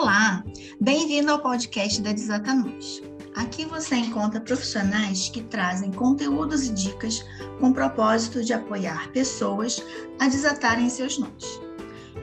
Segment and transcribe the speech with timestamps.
[0.00, 0.42] Olá,
[0.80, 3.02] bem-vindo ao podcast da Desata Nós.
[3.36, 7.22] Aqui você encontra profissionais que trazem conteúdos e dicas
[7.58, 9.84] com o propósito de apoiar pessoas
[10.18, 11.60] a desatarem seus nós.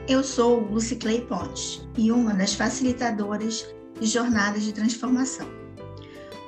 [0.08, 3.64] Eu sou Lucy Clay Pontes e uma das facilitadoras
[4.00, 5.46] de jornadas de transformação.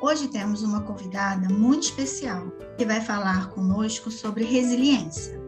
[0.02, 5.40] Hoje temos uma convidada muito especial que vai falar conosco sobre resiliência,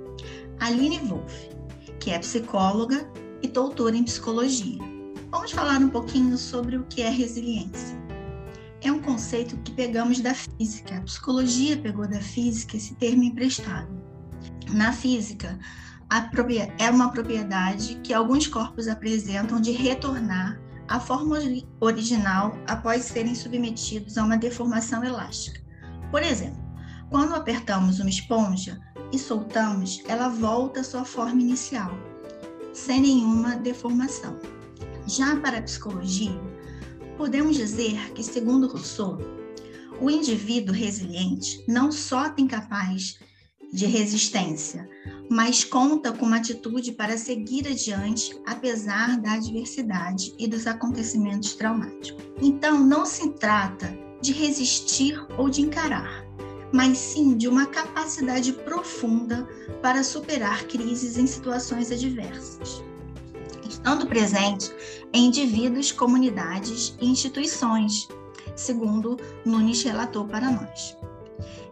[0.60, 1.50] Aline Wolff,
[1.98, 3.04] que é psicóloga
[3.42, 4.91] e doutora em psicologia.
[5.32, 7.96] Vamos falar um pouquinho sobre o que é resiliência.
[8.82, 10.98] É um conceito que pegamos da física.
[10.98, 13.88] A psicologia pegou da física esse termo emprestado.
[14.74, 15.58] Na física,
[16.78, 21.38] é uma propriedade que alguns corpos apresentam de retornar à forma
[21.80, 25.62] original após serem submetidos a uma deformação elástica.
[26.10, 26.62] Por exemplo,
[27.08, 28.78] quando apertamos uma esponja
[29.10, 31.90] e soltamos, ela volta à sua forma inicial,
[32.74, 34.38] sem nenhuma deformação.
[35.06, 36.40] Já para a psicologia,
[37.16, 39.18] podemos dizer que, segundo Rousseau,
[40.00, 43.18] o indivíduo resiliente não só tem capaz
[43.72, 44.88] de resistência,
[45.30, 52.22] mas conta com uma atitude para seguir adiante apesar da adversidade e dos acontecimentos traumáticos.
[52.40, 56.24] Então, não se trata de resistir ou de encarar,
[56.72, 59.48] mas sim de uma capacidade profunda
[59.80, 62.82] para superar crises em situações adversas
[63.82, 64.72] estando presente
[65.12, 68.06] em indivíduos, comunidades e instituições,
[68.54, 70.96] segundo Nunes relatou para nós.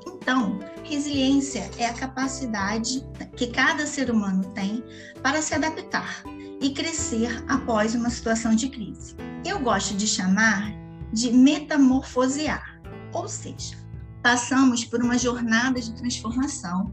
[0.05, 4.83] Então, resiliência é a capacidade que cada ser humano tem
[5.22, 6.25] para se adaptar
[6.61, 9.14] e crescer após uma situação de crise.
[9.44, 10.75] Eu gosto de chamar
[11.12, 13.78] de metamorfosear, ou seja,
[14.20, 16.92] passamos por uma jornada de transformação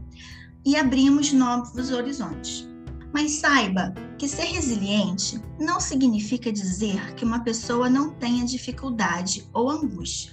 [0.64, 2.68] e abrimos novos horizontes.
[3.12, 9.70] Mas saiba que ser resiliente não significa dizer que uma pessoa não tenha dificuldade ou
[9.70, 10.32] angústia.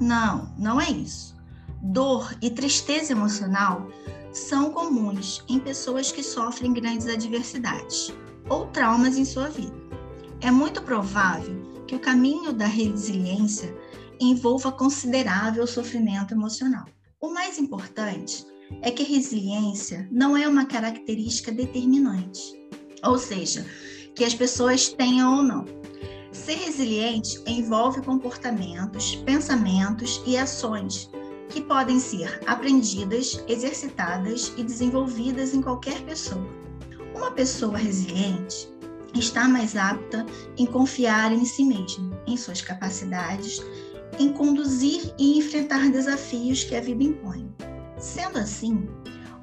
[0.00, 1.36] Não, não é isso.
[1.82, 3.88] Dor e tristeza emocional
[4.32, 8.12] são comuns em pessoas que sofrem grandes adversidades
[8.48, 9.74] ou traumas em sua vida.
[10.40, 13.74] É muito provável que o caminho da resiliência
[14.20, 16.84] envolva considerável sofrimento emocional.
[17.20, 18.46] O mais importante
[18.82, 22.40] é que resiliência não é uma característica determinante,
[23.04, 23.66] ou seja,
[24.14, 25.64] que as pessoas tenham ou não.
[26.32, 31.10] Ser resiliente envolve comportamentos, pensamentos e ações
[31.48, 36.46] que podem ser aprendidas, exercitadas e desenvolvidas em qualquer pessoa.
[37.14, 38.68] Uma pessoa resiliente
[39.14, 40.24] está mais apta
[40.56, 43.60] em confiar em si mesma, em suas capacidades,
[44.18, 47.50] em conduzir e enfrentar desafios que a vida impõe.
[48.00, 48.88] Sendo assim,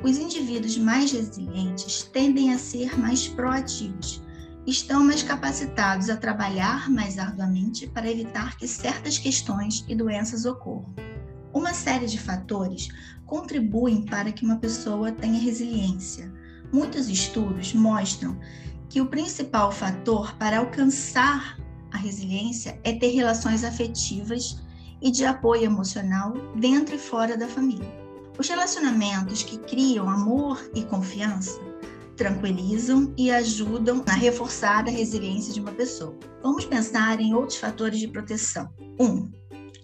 [0.04, 4.24] os indivíduos mais resilientes tendem a ser mais proativos,
[4.66, 10.92] estão mais capacitados a trabalhar mais arduamente para evitar que certas questões e doenças ocorram.
[11.54, 12.90] Uma série de fatores
[13.28, 16.34] contribuem para que uma pessoa tenha resiliência.
[16.74, 18.40] Muitos estudos mostram
[18.90, 21.60] que o principal fator para alcançar
[21.92, 24.60] a resiliência é ter relações afetivas
[25.00, 28.07] e de apoio emocional dentro e fora da família.
[28.40, 31.60] Os relacionamentos que criam amor e confiança
[32.16, 36.16] tranquilizam e ajudam a reforçar a resiliência de uma pessoa.
[36.44, 38.72] Vamos pensar em outros fatores de proteção.
[39.00, 39.06] 1.
[39.06, 39.32] Um,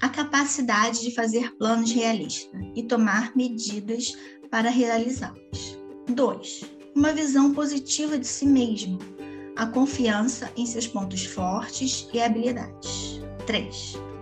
[0.02, 4.16] a capacidade de fazer planos realistas e tomar medidas
[4.52, 5.80] para realizá-los.
[6.09, 6.63] 2.
[6.96, 9.00] Uma visão positiva de si mesmo,
[9.56, 13.19] a confiança em seus pontos fortes e habilidades.
[13.47, 14.12] 3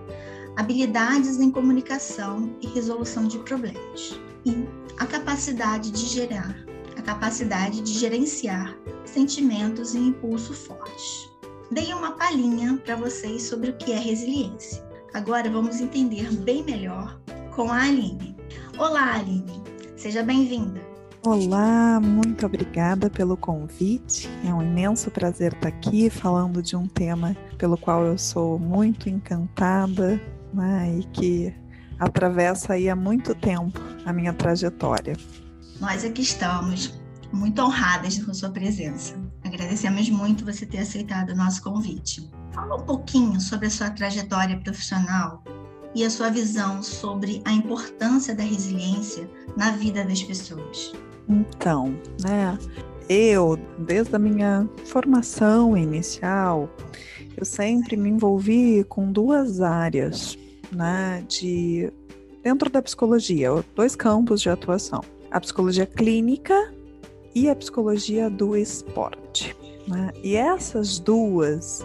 [0.61, 4.63] habilidades em comunicação e resolução de problemas, e
[4.99, 6.55] a capacidade de gerar,
[6.95, 11.27] a capacidade de gerenciar sentimentos e impulso fortes.
[11.72, 14.85] Dei uma palhinha para vocês sobre o que é resiliência.
[15.16, 17.19] Agora vamos entender bem melhor
[17.55, 18.38] com a Aline.
[18.78, 19.63] Olá, Aline,
[19.97, 20.79] seja bem-vinda.
[21.25, 24.29] Olá, muito obrigada pelo convite.
[24.47, 29.09] É um imenso prazer estar aqui falando de um tema pelo qual eu sou muito
[29.09, 30.22] encantada,
[30.53, 31.53] né, e que
[32.00, 35.16] atravessa aí há muito tempo a minha trajetória.
[35.80, 37.00] Nós aqui estamos
[37.32, 39.16] muito honradas com sua presença.
[39.44, 42.30] Agradecemos muito você ter aceitado o nosso convite.
[42.52, 45.44] Fala um pouquinho sobre a sua trajetória profissional
[45.96, 50.94] e a sua visão sobre a importância da resiliência na vida das pessoas.
[51.28, 52.58] Então, né,
[53.09, 56.70] eu, desde a minha formação inicial,
[57.41, 60.38] eu sempre me envolvi com duas áreas
[60.72, 61.91] né, de
[62.43, 66.72] dentro da psicologia, dois campos de atuação: a psicologia clínica
[67.34, 69.55] e a psicologia do esporte.
[69.88, 70.11] Né?
[70.23, 71.84] E essas duas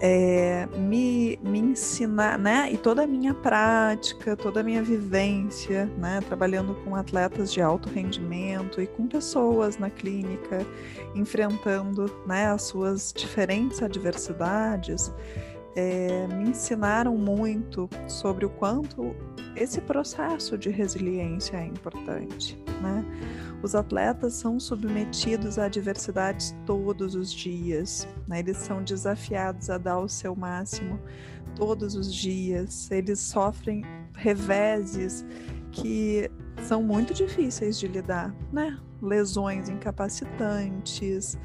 [0.00, 2.70] é, me, me ensinar, né?
[2.72, 6.20] E toda a minha prática, toda a minha vivência, né?
[6.26, 10.64] Trabalhando com atletas de alto rendimento e com pessoas na clínica,
[11.14, 15.12] enfrentando né, as suas diferentes adversidades,
[15.74, 19.14] é, me ensinaram muito sobre o quanto
[19.56, 23.04] esse processo de resiliência é importante, né?
[23.62, 28.38] Os atletas são submetidos a adversidades todos os dias, né?
[28.38, 31.00] eles são desafiados a dar o seu máximo
[31.56, 33.84] todos os dias, eles sofrem
[34.14, 35.24] reveses
[35.72, 36.30] que
[36.62, 38.78] são muito difíceis de lidar, né?
[39.02, 41.38] Lesões incapacitantes,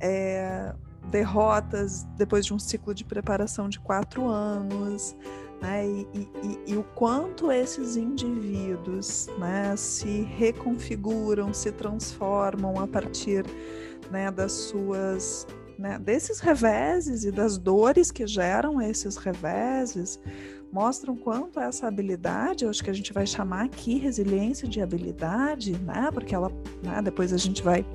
[0.00, 0.74] é,
[1.10, 5.16] derrotas depois de um ciclo de preparação de quatro anos,
[5.60, 5.86] né?
[5.86, 13.44] E, e, e, o quanto esses indivíduos né, se reconfiguram, se transformam a partir
[14.10, 15.46] né, das suas
[15.78, 20.20] né, desses reveses e das dores que geram esses reveses
[20.74, 26.10] mostram quanto essa habilidade, acho que a gente vai chamar aqui resiliência de habilidade, né?
[26.12, 26.50] Porque ela,
[26.82, 27.86] né, depois a gente vai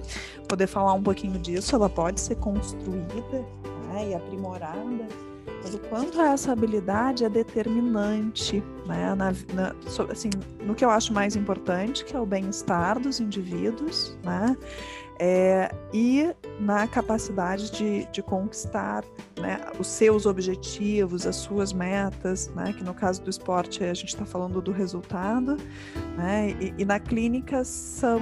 [0.48, 3.46] poder falar um pouquinho disso, ela pode ser construída
[3.90, 5.08] né, e aprimorada
[5.62, 9.76] mas o quanto essa habilidade é determinante, né, na, na,
[10.10, 10.30] assim,
[10.64, 14.56] no que eu acho mais importante, que é o bem-estar dos indivíduos, né,
[15.20, 19.04] é, e na capacidade de, de conquistar
[19.38, 24.10] né, os seus objetivos, as suas metas, né, que no caso do esporte a gente
[24.10, 25.58] está falando do resultado,
[26.16, 28.20] né, e, e na clínica são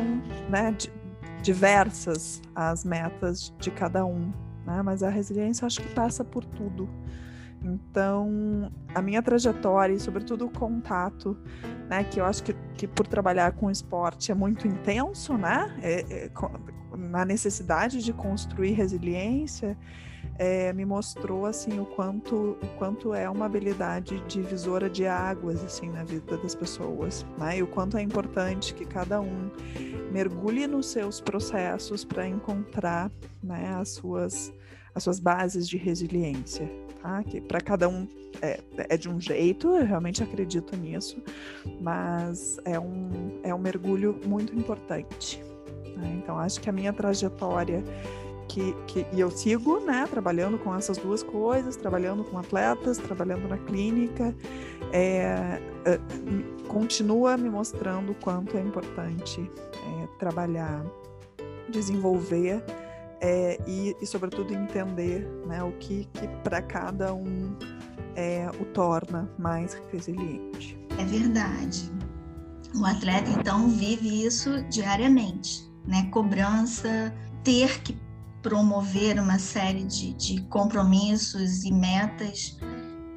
[0.49, 0.75] né,
[1.43, 4.33] diversas as metas de cada um,
[4.65, 6.89] né, mas a resiliência acho que passa por tudo.
[7.67, 11.37] Então, a minha trajetória e, sobretudo, o contato,
[11.89, 16.25] né, que eu acho que, que por trabalhar com esporte é muito intenso, né, é,
[16.25, 16.31] é,
[16.97, 19.77] na necessidade de construir resiliência,
[20.39, 25.89] é, me mostrou assim o quanto o quanto é uma habilidade divisora de águas assim
[25.89, 27.57] na vida das pessoas, né?
[27.57, 29.49] E o quanto é importante que cada um
[30.11, 33.11] mergulhe nos seus processos para encontrar,
[33.41, 34.53] né, as suas
[34.93, 36.69] as suas bases de resiliência,
[37.07, 37.23] tá?
[37.23, 38.05] Que para cada um
[38.41, 41.23] é, é, de um jeito, eu realmente acredito nisso,
[41.79, 45.41] mas é um, é um mergulho muito importante.
[45.95, 46.19] Né?
[46.21, 47.81] Então, acho que a minha trajetória
[48.47, 53.47] que, que, e eu sigo, né, trabalhando com essas duas coisas, trabalhando com atletas, trabalhando
[53.47, 54.33] na clínica,
[54.93, 55.99] é, é,
[56.67, 60.85] continua me mostrando o quanto é importante é, trabalhar,
[61.69, 62.63] desenvolver
[63.21, 67.55] é, e, e, sobretudo, entender né, o que, que para cada um
[68.15, 70.77] é, o torna mais resiliente.
[70.97, 71.91] É verdade.
[72.75, 76.07] O atleta, então, vive isso diariamente, né?
[76.11, 77.97] Cobrança, ter que
[78.41, 82.57] promover uma série de, de compromissos e metas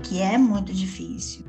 [0.02, 1.44] que é muito difícil.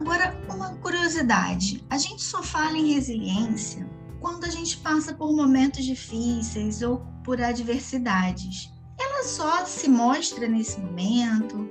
[0.00, 3.88] Agora, uma curiosidade: a gente só fala em resiliência
[4.20, 8.72] quando a gente passa por momentos difíceis ou por adversidades.
[8.98, 11.68] Ela só se mostra nesse momento.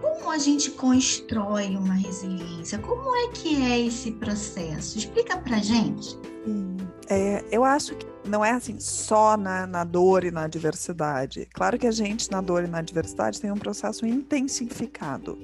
[0.00, 2.78] Como a gente constrói uma resiliência?
[2.78, 4.98] Como é que é esse processo?
[4.98, 6.16] Explica pra gente.
[6.46, 6.76] Hum,
[7.08, 11.46] é, eu acho que não é assim só na, na dor e na adversidade.
[11.52, 15.38] Claro que a gente, na dor e na adversidade, tem um processo intensificado,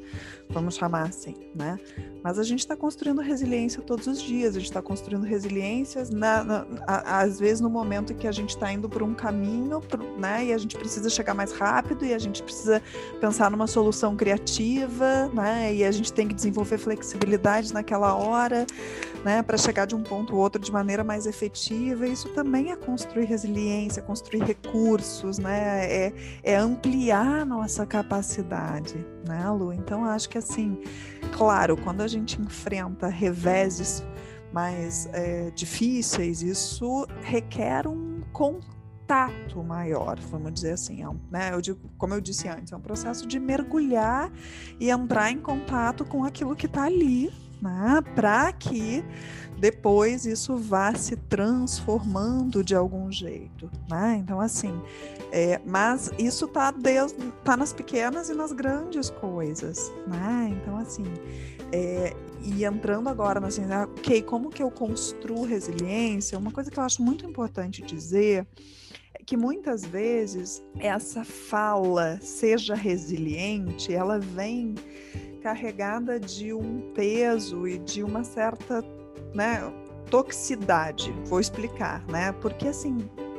[0.50, 1.78] vamos chamar assim, né?
[2.22, 6.44] Mas a gente está construindo resiliência todos os dias, a gente está construindo resiliências, na,
[6.44, 10.00] na, a, às vezes no momento que a gente está indo por um caminho, por,
[10.18, 10.44] né?
[10.46, 12.80] E a gente precisa chegar mais rápido e a gente precisa
[13.20, 15.74] pensar numa solução criativa, né?
[15.74, 18.66] E a gente tem que desenvolver flexibilidade naquela hora,
[19.24, 19.42] né?
[19.42, 22.06] Para chegar de um ponto ao outro de maneira mais efetiva.
[22.06, 25.86] Isso também é construir resiliência, construir recursos, né?
[25.86, 29.72] É, é ampliar nossa capacidade, né, Lu?
[29.72, 30.78] Então, acho que assim,
[31.36, 34.04] claro, quando a gente enfrenta reveses
[34.52, 41.52] mais é, difíceis, isso requer um contato maior, vamos dizer assim, é um, né?
[41.52, 44.30] Eu digo, como eu disse antes, é um processo de mergulhar
[44.78, 47.32] e entrar em contato com aquilo que está ali,
[47.62, 48.02] né?
[48.14, 49.04] Para que
[49.56, 54.16] depois isso vá se transformando de algum jeito, né?
[54.18, 54.82] Então assim,
[55.30, 57.14] é, mas isso tá, Deus,
[57.44, 60.50] tá nas pequenas e nas grandes coisas, né?
[60.50, 61.04] Então assim,
[61.70, 66.36] é, e entrando agora na assim, ok, como que eu construo resiliência?
[66.36, 68.44] Uma coisa que eu acho muito importante dizer
[69.24, 74.74] que muitas vezes essa fala seja resiliente, ela vem
[75.42, 78.82] carregada de um peso e de uma certa
[79.34, 79.60] né,
[80.10, 81.12] toxicidade.
[81.24, 82.32] Vou explicar, né?
[82.32, 82.98] Porque assim,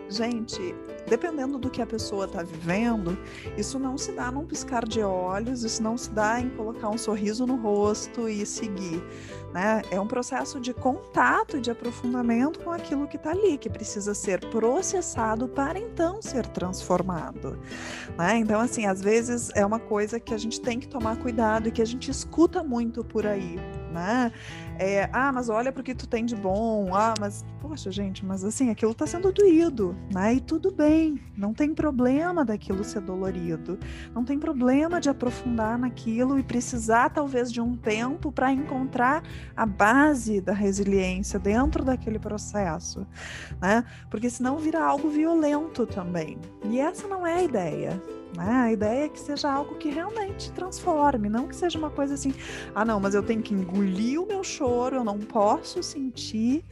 [0.10, 0.76] gente,
[1.08, 3.18] dependendo do que a pessoa está vivendo,
[3.58, 6.98] isso não se dá num piscar de olhos, isso não se dá em colocar um
[6.98, 9.02] sorriso no rosto e seguir.
[9.54, 9.84] Né?
[9.92, 14.16] É um processo de contato e de aprofundamento com aquilo que está ali, que precisa
[14.16, 17.60] ser processado para então ser transformado.
[18.18, 18.38] Né?
[18.38, 21.72] Então, assim, às vezes é uma coisa que a gente tem que tomar cuidado e
[21.72, 23.60] que a gente escuta muito por aí.
[23.94, 24.32] Né?
[24.80, 26.96] É, ah, mas olha porque tu tem de bom.
[26.96, 30.34] Ah, mas, poxa, gente, mas assim, aquilo está sendo doído, né?
[30.34, 33.78] E tudo bem, não tem problema daquilo ser dolorido.
[34.16, 39.24] Não tem problema de aprofundar naquilo e precisar, talvez, de um tempo para encontrar
[39.56, 43.06] a base da resiliência dentro daquele processo,
[43.62, 43.86] né?
[44.10, 46.40] Porque senão vira algo violento também.
[46.64, 48.02] E essa não é a ideia.
[48.36, 48.50] Né?
[48.50, 52.34] A ideia é que seja algo que realmente transforme, não que seja uma coisa assim,
[52.74, 56.64] ah, não, mas eu tenho que engolir o meu choro, eu não posso sentir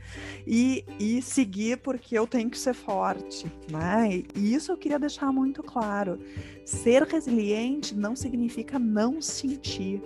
[0.45, 3.51] e, e seguir porque eu tenho que ser forte.
[3.69, 4.23] Né?
[4.35, 6.19] E isso eu queria deixar muito claro.
[6.65, 10.01] Ser resiliente não significa não sentir.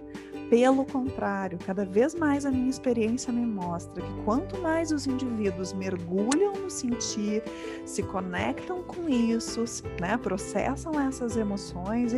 [0.50, 5.74] Pelo contrário, cada vez mais a minha experiência me mostra que quanto mais os indivíduos
[5.74, 7.42] mergulham no sentir,
[7.84, 9.64] se conectam com isso,
[10.00, 12.14] né, processam essas emoções,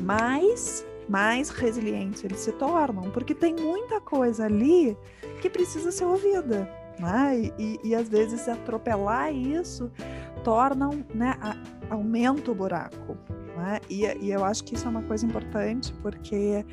[0.00, 4.96] mais mais resilientes eles se tornam, porque tem muita coisa ali
[5.42, 6.70] que precisa ser ouvida.
[7.00, 7.50] Né?
[7.58, 9.90] E, e, às vezes atropelar isso
[10.44, 11.34] torna, né,
[11.88, 13.16] aumenta o buraco.
[13.60, 13.78] Né?
[13.90, 16.64] E, e, eu acho que isso é uma coisa importante, porque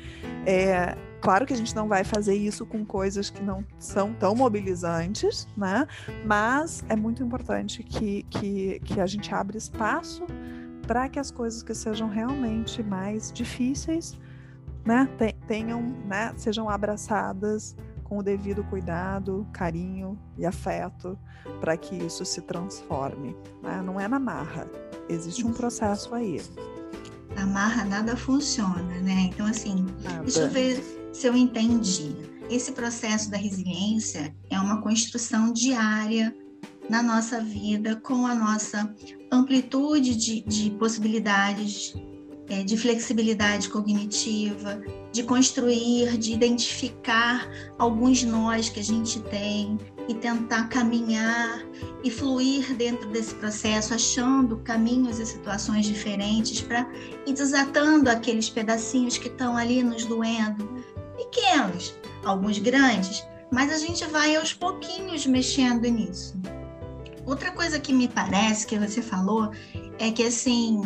[0.46, 4.34] é, claro que a gente não vai fazer isso com coisas que não são tão
[4.34, 5.86] mobilizantes, né?
[6.24, 10.24] mas é muito importante que, que, que a gente abra espaço
[10.86, 14.16] para que as coisas que sejam realmente mais difíceis
[14.82, 15.06] né,
[15.46, 17.76] tenham, né, sejam abraçadas
[18.08, 21.18] com o devido cuidado, carinho e afeto
[21.60, 23.36] para que isso se transforme.
[23.62, 23.82] Né?
[23.82, 24.66] Não é na marra,
[25.08, 26.40] existe um processo aí
[27.38, 29.30] amarra nada funciona, né?
[29.32, 30.22] Então, assim, nada.
[30.22, 32.14] deixa eu ver se eu entendi.
[32.50, 36.34] Esse processo da resiliência é uma construção diária
[36.88, 38.92] na nossa vida, com a nossa
[39.30, 41.94] amplitude de, de possibilidades,
[42.48, 44.80] é, de flexibilidade cognitiva,
[45.12, 49.78] de construir, de identificar alguns nós que a gente tem,
[50.08, 51.62] e tentar caminhar
[52.02, 56.88] e fluir dentro desse processo, achando caminhos e situações diferentes para
[57.26, 60.66] ir desatando aqueles pedacinhos que estão ali nos doendo,
[61.16, 66.34] pequenos, alguns grandes, mas a gente vai aos pouquinhos mexendo nisso.
[67.26, 69.50] Outra coisa que me parece que você falou
[69.98, 70.80] é que assim,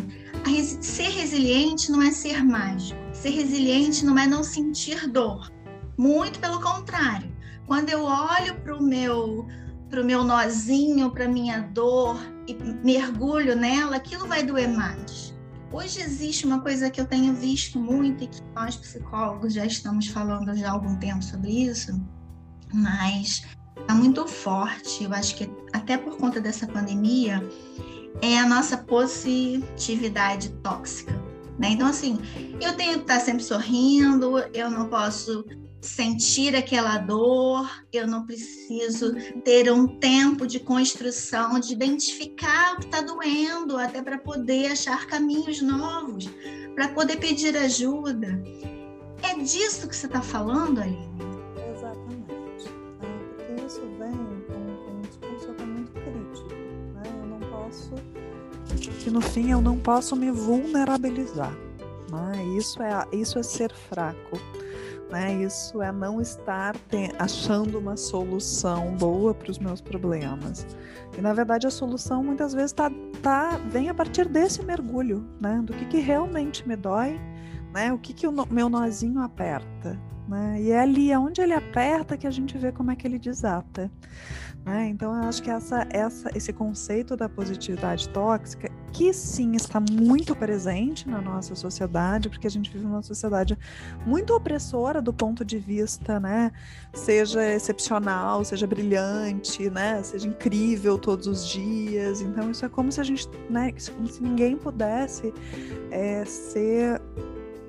[0.81, 3.01] ser resiliente não é ser mágico.
[3.13, 5.51] Ser resiliente não é não sentir dor.
[5.97, 7.33] Muito pelo contrário
[7.67, 9.47] quando eu olho para o meu
[9.89, 12.17] para o meu nozinho, para minha dor
[12.49, 15.35] e mergulho nela, aquilo vai doer mais.
[15.71, 20.07] Hoje existe uma coisa que eu tenho visto muito e que nós psicólogos já estamos
[20.07, 21.99] falando já há algum tempo sobre isso,
[22.73, 23.47] mas
[23.79, 25.05] está muito forte.
[25.05, 27.43] Eu acho que até por conta dessa pandemia
[28.21, 31.13] é a nossa positividade tóxica.
[31.59, 31.71] Né?
[31.71, 32.19] Então, assim,
[32.61, 35.45] eu tenho que estar sempre sorrindo, eu não posso
[35.81, 39.15] sentir aquela dor, eu não preciso
[39.45, 45.07] ter um tempo de construção, de identificar o que está doendo, até para poder achar
[45.07, 46.31] caminhos novos,
[46.75, 48.41] para poder pedir ajuda.
[49.23, 51.09] É disso que você está falando, Aline?
[51.75, 52.69] Exatamente.
[53.03, 54.32] É, porque isso vem
[57.73, 57.95] Posso.
[59.01, 61.53] Que no fim eu não posso me vulnerabilizar.
[62.11, 62.45] Né?
[62.57, 64.39] Isso, é, isso é ser fraco
[65.13, 65.35] né?
[65.35, 66.75] Isso é não estar
[67.19, 70.67] achando uma solução boa para os meus problemas.
[71.17, 72.91] E na verdade a solução muitas vezes tá,
[73.23, 75.61] tá, vem a partir desse mergulho, né?
[75.63, 77.21] Do que, que realmente me dói,
[77.73, 77.93] né?
[77.93, 79.99] O que, que o meu nozinho aperta.
[80.29, 80.63] Né?
[80.63, 83.91] E é ali onde ele aperta que a gente vê como é que ele desata.
[84.65, 84.89] Né?
[84.89, 90.37] Então, eu acho que essa, essa, esse conceito da positividade tóxica, que sim está muito
[90.37, 93.59] presente na nossa sociedade, porque a gente vive numa sociedade
[94.07, 96.53] muito opressora do ponto de vista, né?
[96.95, 100.01] Seja excepcional, seja brilhante, né?
[100.05, 102.21] Seja incrível todos os dias.
[102.21, 103.73] Então, isso é como se a gente, né?
[103.97, 105.35] Como se ninguém pudesse
[105.91, 107.03] é, ser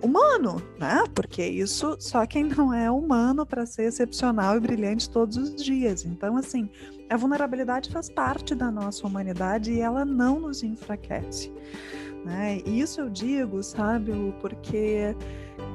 [0.03, 1.03] humano, né?
[1.15, 6.05] Porque isso só quem não é humano para ser excepcional e brilhante todos os dias.
[6.05, 6.69] Então, assim,
[7.09, 11.51] a vulnerabilidade faz parte da nossa humanidade e ela não nos enfraquece.
[12.25, 12.61] Né?
[12.65, 15.15] E isso eu digo, sabe, porque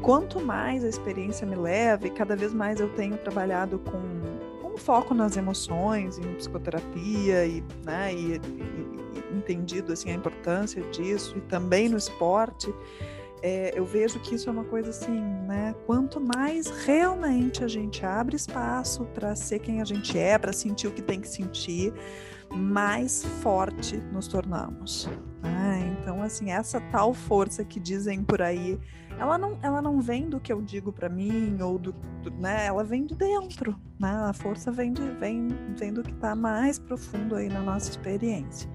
[0.02, 4.76] quanto mais a experiência me leva e cada vez mais eu tenho trabalhado com, com
[4.78, 11.40] foco nas emoções, em psicoterapia e, né, e, e entendido assim a importância disso e
[11.42, 12.72] também no esporte,
[13.42, 15.74] é, eu vejo que isso é uma coisa assim, né?
[15.86, 20.88] Quanto mais realmente a gente abre espaço para ser quem a gente é, para sentir
[20.88, 21.92] o que tem que sentir,
[22.50, 25.08] mais forte nos tornamos.
[25.42, 25.96] Né?
[26.00, 28.78] Então, assim, essa tal força que dizem por aí,
[29.18, 31.92] ela não, ela não vem do que eu digo para mim ou do,
[32.22, 32.66] do, né?
[32.66, 34.10] Ela vem de dentro, né?
[34.10, 38.70] A força vem de, vem, vem do que está mais profundo aí na nossa experiência.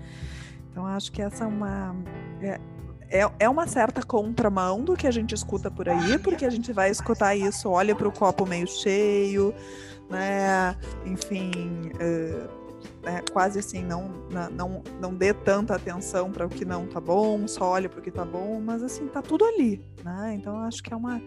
[0.70, 1.96] Então, acho que essa é uma
[2.42, 2.60] é,
[3.14, 6.74] é, é uma certa contramão do que a gente escuta por aí, porque a gente
[6.74, 9.54] vai escutar isso, olha para o copo meio cheio,
[10.10, 10.76] né?
[11.06, 11.52] Enfim,
[11.94, 13.22] uh, né?
[13.32, 14.10] quase assim, não,
[14.52, 18.02] não, não dê tanta atenção para o que não tá bom, só olha para o
[18.02, 20.34] que tá bom, mas assim, tá tudo ali, né?
[20.34, 21.22] Então acho que é uma,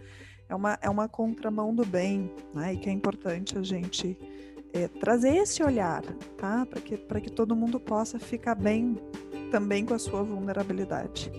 [0.49, 2.75] é uma, é uma contramão do bem, né?
[2.75, 4.19] E que é importante a gente
[4.73, 6.03] é, trazer esse olhar,
[6.37, 6.67] tá?
[6.67, 8.99] Para que, que todo mundo possa ficar bem
[9.47, 11.33] também com a sua vulnerabilidade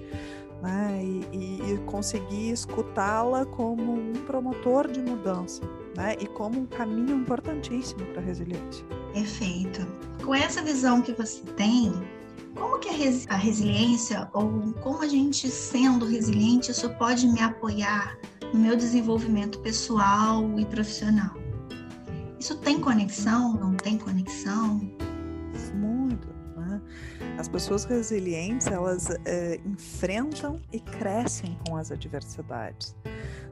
[0.62, 1.02] né?
[1.02, 5.62] e, e, e conseguir escutá-la como um promotor de mudança
[5.96, 6.16] né?
[6.20, 8.86] e como um caminho importantíssimo para a resiliência.
[9.14, 9.88] Perfeito.
[10.24, 11.94] Com essa visão que você tem,
[12.56, 17.40] como que a, res a resiliência ou como a gente sendo resiliente isso pode me
[17.40, 18.18] apoiar
[18.54, 21.36] no meu desenvolvimento pessoal e profissional?
[22.40, 23.54] Isso tem conexão?
[23.54, 24.80] Não tem conexão?
[25.74, 25.97] Muito.
[27.38, 32.96] As pessoas resilientes, elas é, enfrentam e crescem com as adversidades.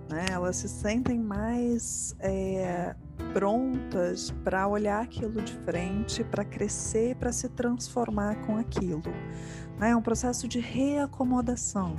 [0.10, 0.26] Né?
[0.32, 2.96] Elas se sentem mais é,
[3.32, 9.04] prontas para olhar aquilo de frente, para crescer, para se transformar com aquilo.
[9.80, 9.92] Né?
[9.92, 11.96] É um processo de reacomodação.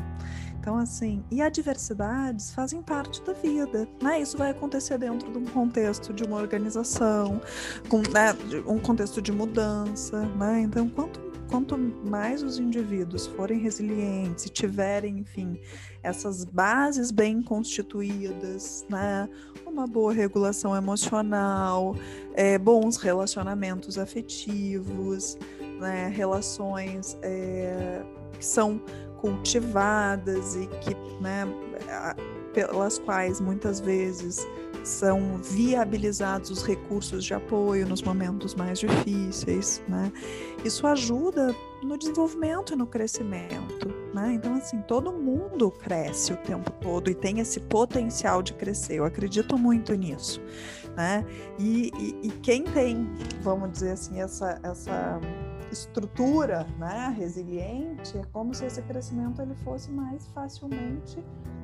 [0.66, 4.21] Então, assim, e adversidades fazem parte da vida, né?
[4.21, 7.40] Isso vai acontecer dentro de um contexto de uma organização,
[7.88, 10.62] com né, um contexto de mudança, né?
[10.62, 15.58] Então, quanto quanto mais os indivíduos forem resilientes e tiverem, enfim,
[16.02, 19.28] essas bases bem constituídas, né?
[19.66, 21.96] Uma boa regulação emocional,
[22.35, 25.37] é, bons relacionamentos afetivos,
[25.80, 26.12] né?
[26.14, 28.02] Relações é,
[28.38, 28.80] que são
[29.20, 31.46] cultivadas e que, né,
[32.52, 34.46] pelas quais muitas vezes
[34.87, 40.12] são viabilizados os recursos de apoio nos momentos mais difíceis, né?
[40.64, 44.35] Isso ajuda no desenvolvimento e no crescimento, né?
[44.35, 48.94] Então, assim, todo mundo cresce o tempo todo e tem esse potencial de crescer.
[48.94, 50.40] Eu acredito muito nisso,
[50.96, 51.25] né?
[51.59, 53.09] E, e, e quem tem,
[53.42, 55.20] vamos dizer assim, essa, essa
[55.70, 61.18] estrutura, né, resiliente, é como se esse crescimento ele fosse mais facilmente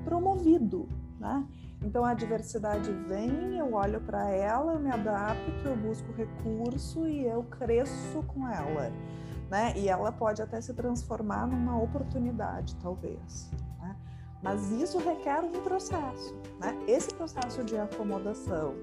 [0.05, 0.89] promovido,
[1.21, 1.47] né?
[1.85, 7.27] Então a adversidade vem, eu olho para ela, eu me adapto, eu busco recurso e
[7.27, 8.92] eu cresço com ela,
[9.51, 9.73] né?
[9.77, 13.51] E ela pode até se transformar numa oportunidade, talvez.
[13.81, 13.97] Né?
[14.42, 16.77] Mas isso requer um processo, né?
[16.87, 18.75] Esse processo de acomodação,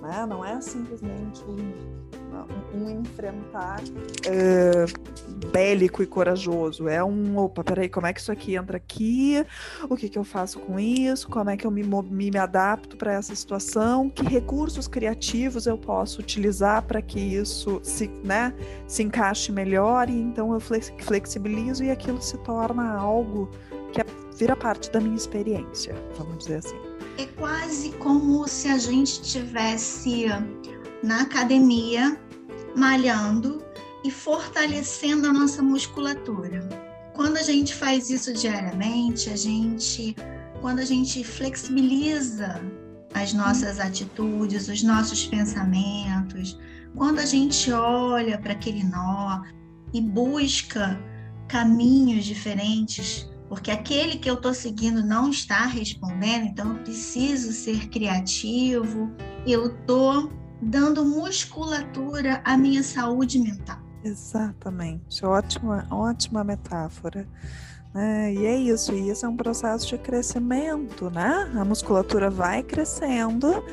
[0.00, 0.24] né?
[0.26, 2.25] Não é simplesmente um
[2.74, 6.88] um enfrentar uh, bélico e corajoso.
[6.88, 9.44] É um, opa, peraí, como é que isso aqui entra aqui?
[9.88, 11.28] O que, que eu faço com isso?
[11.28, 14.10] Como é que eu me, me, me adapto para essa situação?
[14.10, 18.54] Que recursos criativos eu posso utilizar para que isso se, né,
[18.86, 20.08] se encaixe melhor?
[20.10, 23.50] E então eu flexibilizo e aquilo se torna algo
[23.92, 24.04] que é,
[24.36, 26.76] vira parte da minha experiência, vamos dizer assim.
[27.18, 30.26] É quase como se a gente tivesse
[31.06, 32.18] na academia,
[32.74, 33.64] malhando
[34.04, 36.68] e fortalecendo a nossa musculatura.
[37.14, 40.16] Quando a gente faz isso diariamente, a gente,
[40.60, 42.60] quando a gente flexibiliza
[43.14, 46.58] as nossas atitudes, os nossos pensamentos,
[46.96, 49.42] quando a gente olha para aquele nó
[49.94, 51.00] e busca
[51.46, 57.88] caminhos diferentes, porque aquele que eu estou seguindo não está respondendo, então eu preciso ser
[57.90, 59.08] criativo,
[59.46, 63.78] eu estou dando musculatura à minha saúde mental.
[64.04, 67.26] Exatamente, ótima, ótima metáfora.
[67.94, 71.50] É, e é isso, e isso é um processo de crescimento, né?
[71.56, 73.64] A musculatura vai crescendo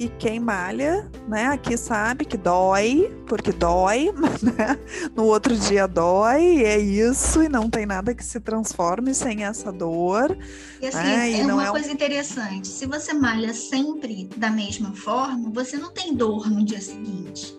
[0.00, 4.10] e quem malha, né, aqui sabe que dói, porque dói,
[4.40, 4.78] né?
[5.14, 9.44] No outro dia dói, e é isso, e não tem nada que se transforme sem
[9.44, 10.34] essa dor.
[10.80, 11.30] E assim, né?
[11.30, 11.92] é e uma é coisa um...
[11.92, 17.54] interessante, se você malha sempre da mesma forma, você não tem dor no dia seguinte.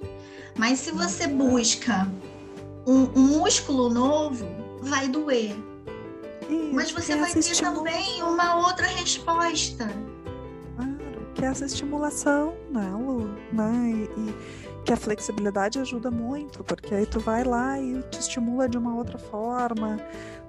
[0.58, 2.12] Mas se você busca
[2.88, 4.48] um, um músculo novo,
[4.82, 5.56] vai doer.
[6.50, 9.88] Isso, Mas você vai ter também uma outra resposta
[11.42, 13.28] que é essa estimulação, né, Lu?
[13.52, 14.08] Né?
[14.16, 18.70] E, e, que a flexibilidade ajuda muito, porque aí tu vai lá e te estimula
[18.70, 19.98] de uma outra forma.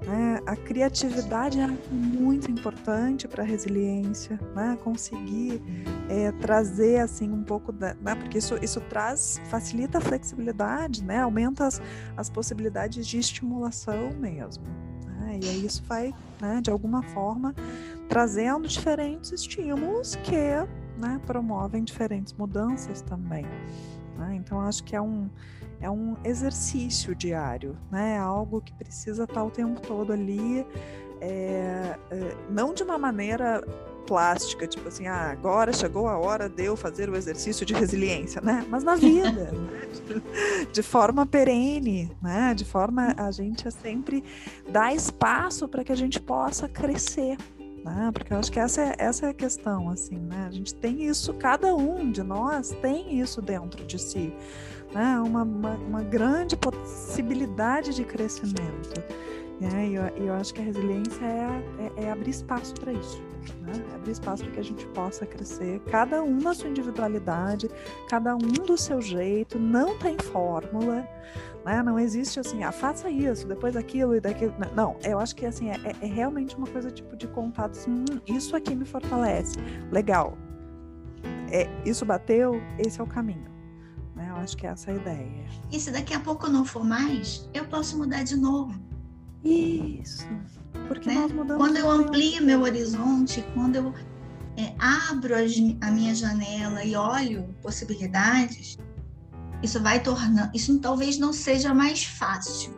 [0.07, 0.41] Né?
[0.45, 4.77] A criatividade é muito importante para a resiliência, né?
[4.83, 5.63] Conseguir
[6.09, 8.15] é, trazer assim um pouco da, né?
[8.15, 11.21] porque isso, isso traz, facilita a flexibilidade, né?
[11.21, 11.81] Aumenta as,
[12.17, 14.65] as possibilidades de estimulação mesmo.
[15.07, 15.41] Né?
[15.43, 17.55] E aí isso vai, né, de alguma forma,
[18.09, 20.37] trazendo diferentes estímulos que
[21.03, 23.45] né, promovem diferentes mudanças também.
[24.17, 24.37] Né?
[24.37, 25.29] Então, acho que é um,
[25.81, 28.15] é um exercício diário, né?
[28.15, 30.65] É algo que precisa estar o tempo todo ali,
[31.21, 33.65] é, é, não de uma maneira
[34.07, 38.41] plástica, tipo assim, ah, agora chegou a hora de eu fazer o exercício de resiliência,
[38.41, 38.65] né?
[38.69, 39.88] Mas na vida, né?
[40.73, 42.55] de forma perene, né?
[42.55, 44.25] De forma a gente sempre
[44.69, 47.37] dar espaço para que a gente possa crescer,
[47.85, 48.11] né?
[48.12, 50.47] Porque eu acho que essa é, essa é a questão, assim, né?
[50.49, 54.33] A gente tem isso, cada um de nós tem isso dentro de si,
[54.92, 55.18] né?
[55.21, 59.03] Uma, uma, uma grande possibilidade de crescimento.
[59.62, 59.90] Né?
[59.90, 63.22] E eu, eu acho que a resiliência é, é, é abrir espaço para isso.
[63.61, 63.72] Né?
[63.92, 67.70] É abrir espaço para que a gente possa crescer, cada um na sua individualidade,
[68.09, 71.07] cada um do seu jeito, não tem fórmula.
[71.64, 71.81] Né?
[71.81, 74.53] Não existe assim, ah, faça isso, depois aquilo e daquilo.
[74.75, 77.79] Não, eu acho que assim, é, é realmente uma coisa tipo de contato.
[77.79, 79.55] Assim, hum, isso aqui me fortalece.
[79.92, 80.37] Legal.
[81.53, 83.48] É, isso bateu, esse é o caminho.
[84.16, 84.27] Né?
[84.29, 85.46] Eu acho que essa é a ideia.
[85.70, 88.92] E se daqui a pouco não for mais, eu posso mudar de novo.
[89.45, 90.27] Isso.
[90.89, 91.15] Porque né?
[91.15, 91.63] nós mudamos.
[91.63, 93.95] Quando eu amplio meu horizonte, quando eu
[94.57, 95.35] é, abro
[95.81, 98.79] a minha janela e olho possibilidades,
[99.63, 102.75] isso vai tornar, isso talvez não seja mais fácil,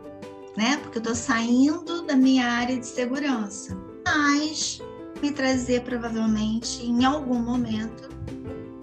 [0.56, 0.76] né?
[0.78, 4.80] Porque eu estou saindo da minha área de segurança, mas
[5.22, 8.08] me trazer provavelmente em algum momento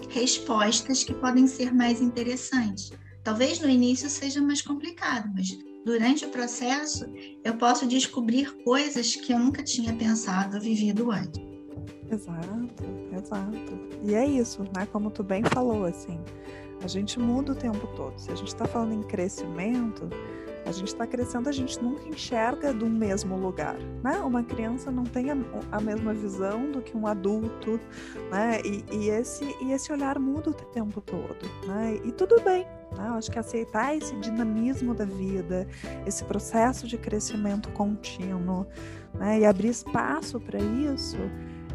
[0.09, 2.91] respostas que podem ser mais interessantes.
[3.23, 7.05] Talvez no início seja mais complicado, mas durante o processo
[7.43, 11.41] eu posso descobrir coisas que eu nunca tinha pensado, vivido antes.
[12.11, 13.79] Exato, exato.
[14.03, 14.85] E é isso, né?
[14.91, 16.19] Como tu bem falou, assim,
[16.83, 18.17] a gente muda o tempo todo.
[18.19, 20.09] Se a gente está falando em crescimento,
[20.65, 24.17] a gente está crescendo, a gente nunca enxerga do mesmo lugar, né?
[24.19, 25.37] Uma criança não tem a,
[25.71, 27.79] a mesma visão do que um adulto,
[28.29, 28.59] né?
[28.63, 31.99] E, e, esse, e esse olhar muda o tempo todo, né?
[32.03, 33.07] E tudo bem, né?
[33.07, 35.67] Eu acho que aceitar esse dinamismo da vida,
[36.05, 38.67] esse processo de crescimento contínuo,
[39.13, 39.39] né?
[39.39, 41.17] E abrir espaço para isso,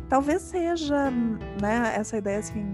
[0.09, 1.11] talvez seja,
[1.61, 1.94] né?
[1.96, 2.64] Essa ideia assim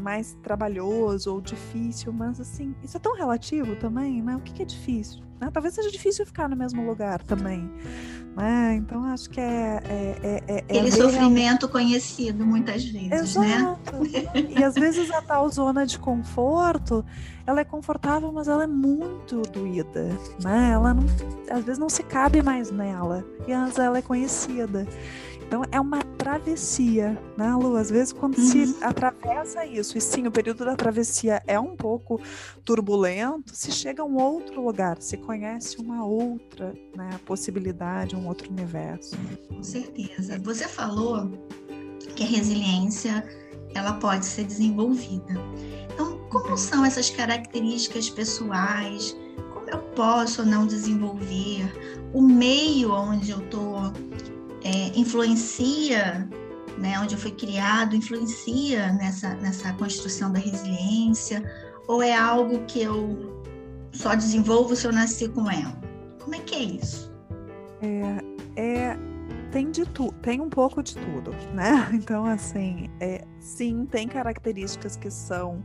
[0.00, 4.34] mais trabalhoso ou difícil, mas assim, isso é tão relativo também, né?
[4.34, 5.22] O que, é difícil?
[5.40, 5.48] Né?
[5.52, 7.70] Talvez seja difícil ficar no mesmo lugar também.
[8.36, 8.74] Né?
[8.76, 9.80] Então acho que é.
[9.84, 13.54] é, é, é, é Aquele sofrimento conhecido muitas vezes, né?
[13.54, 13.96] Exato.
[13.96, 14.54] né?
[14.56, 17.04] E às vezes a tal zona de conforto,
[17.46, 20.70] ela é confortável, mas ela é muito doída, né?
[20.72, 21.04] Ela não,
[21.50, 24.86] às vezes não se cabe mais nela, e às vezes ela é conhecida.
[25.50, 27.74] Então é uma travessia, né, Lu?
[27.74, 28.44] Às vezes quando uhum.
[28.44, 32.20] se atravessa isso, e sim, o período da travessia é um pouco
[32.64, 38.48] turbulento, se chega a um outro lugar, se conhece uma outra né, possibilidade, um outro
[38.48, 39.16] universo.
[39.48, 40.38] Com certeza.
[40.38, 41.28] Você falou
[42.14, 43.28] que a resiliência
[43.74, 45.34] ela pode ser desenvolvida.
[45.92, 46.56] Então, como uhum.
[46.56, 49.16] são essas características pessoais?
[49.52, 51.72] Como eu posso ou não desenvolver?
[52.14, 53.92] O meio onde eu estou
[54.64, 56.28] é, influencia,
[56.78, 61.42] né, onde fui criado, influencia nessa, nessa construção da resiliência?
[61.86, 63.42] Ou é algo que eu
[63.92, 65.78] só desenvolvo se eu nasci com ela?
[66.20, 67.12] Como é que é isso?
[67.82, 69.09] É, é
[69.50, 71.88] tem de tudo, tem um pouco de tudo, né?
[71.92, 75.62] Então, assim, é, sim, tem características que são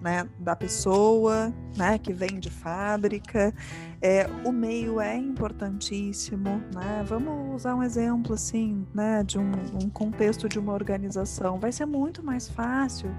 [0.00, 3.52] né, da pessoa, né, que vem de fábrica.
[4.00, 7.04] É, o meio é importantíssimo, né?
[7.06, 11.58] Vamos usar um exemplo assim, né, de um, um contexto de uma organização.
[11.58, 13.10] Vai ser muito mais fácil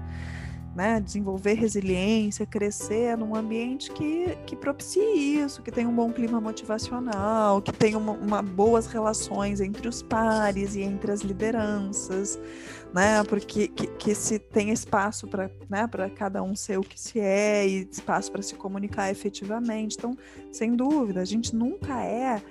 [0.74, 6.40] né, desenvolver resiliência, crescer num ambiente que, que propicie isso, que tenha um bom clima
[6.40, 12.40] motivacional, que tenha uma, uma boas relações entre os pares e entre as lideranças,
[12.94, 17.20] né, porque que, que se tem espaço para né, cada um ser o que se
[17.20, 19.96] é e espaço para se comunicar efetivamente.
[19.98, 20.16] Então,
[20.50, 22.42] sem dúvida, a gente nunca é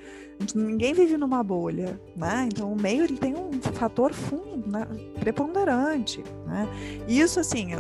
[0.56, 2.50] ninguém vive numa bolha, né?
[2.52, 4.88] Então o meio ele tem um fator fundo, né?
[5.20, 6.68] preponderante, né?
[7.08, 7.74] Isso assim,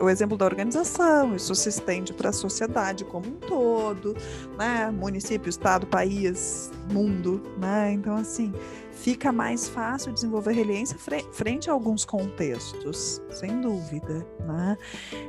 [0.00, 4.16] o exemplo da organização, isso se estende para a sociedade como um todo,
[4.56, 4.90] né?
[4.90, 7.92] Município, estado, país, mundo, né?
[7.92, 8.52] Então, assim,
[8.92, 10.96] fica mais fácil desenvolver resiliência
[11.32, 14.76] frente a alguns contextos, sem dúvida, né?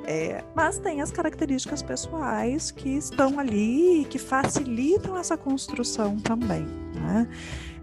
[0.05, 6.65] É, mas tem as características pessoais que estão ali e que facilitam essa construção também,
[6.95, 7.27] né?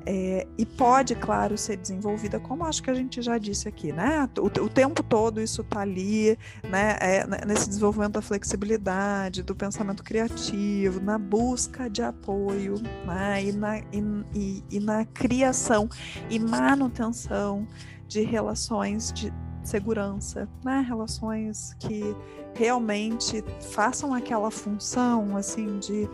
[0.08, 4.28] É, e pode, claro, ser desenvolvida, como acho que a gente já disse aqui, né?
[4.38, 6.96] O, o tempo todo isso está ali, né?
[7.00, 13.44] É, nesse desenvolvimento da flexibilidade, do pensamento criativo, na busca de apoio, né?
[13.44, 13.84] E na, e,
[14.32, 15.88] e, e na criação
[16.30, 17.66] e manutenção
[18.06, 19.32] de relações de
[19.66, 20.84] segurança, né?
[20.86, 22.16] Relações que
[22.54, 26.08] realmente façam aquela função assim de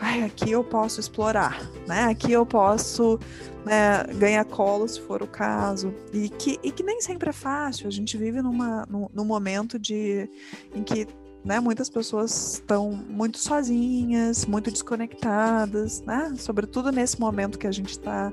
[0.00, 2.04] ai, aqui eu posso explorar, né?
[2.04, 3.18] Aqui eu posso
[3.64, 5.92] né, ganhar colo se for o caso.
[6.12, 7.88] E que, e que nem sempre é fácil.
[7.88, 10.28] A gente vive numa, num, num momento de,
[10.74, 11.06] em que
[11.44, 11.58] né?
[11.58, 16.34] Muitas pessoas estão muito sozinhas, muito desconectadas, né?
[16.36, 18.32] Sobretudo nesse momento que a gente está,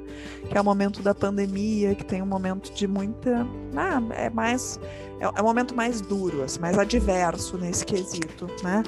[0.49, 3.43] que é o momento da pandemia, que tem um momento de muita,
[3.73, 4.01] né?
[4.11, 4.79] é mais
[5.19, 8.83] é, é um momento mais duro, assim, mais adverso nesse quesito, né?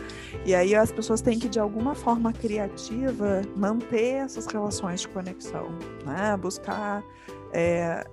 [0.45, 5.69] E aí as pessoas têm que de alguma forma criativa manter essas relações de conexão,
[6.05, 6.35] né?
[6.37, 7.03] Buscar
[7.51, 8.05] é,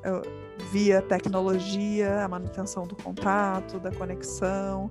[0.71, 4.91] via tecnologia a manutenção do contato, da conexão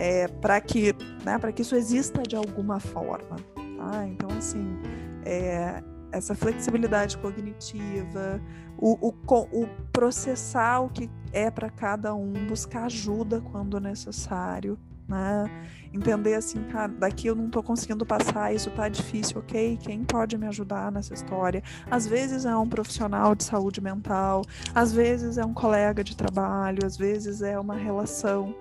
[0.00, 0.94] é, para que,
[1.26, 3.36] né, que isso exista de alguma forma.
[3.54, 4.06] Tá?
[4.06, 4.78] Então, assim,
[5.26, 8.40] é, essa flexibilidade cognitiva,
[8.78, 9.14] o, o,
[9.52, 14.78] o, processar o que é para cada um, buscar ajuda quando necessário,
[15.10, 15.50] né?
[15.92, 19.76] Entender assim, cara, daqui eu não estou conseguindo passar, isso tá difícil, ok?
[19.82, 21.62] Quem pode me ajudar nessa história?
[21.90, 24.42] Às vezes é um profissional de saúde mental,
[24.72, 28.54] às vezes é um colega de trabalho, às vezes é uma relação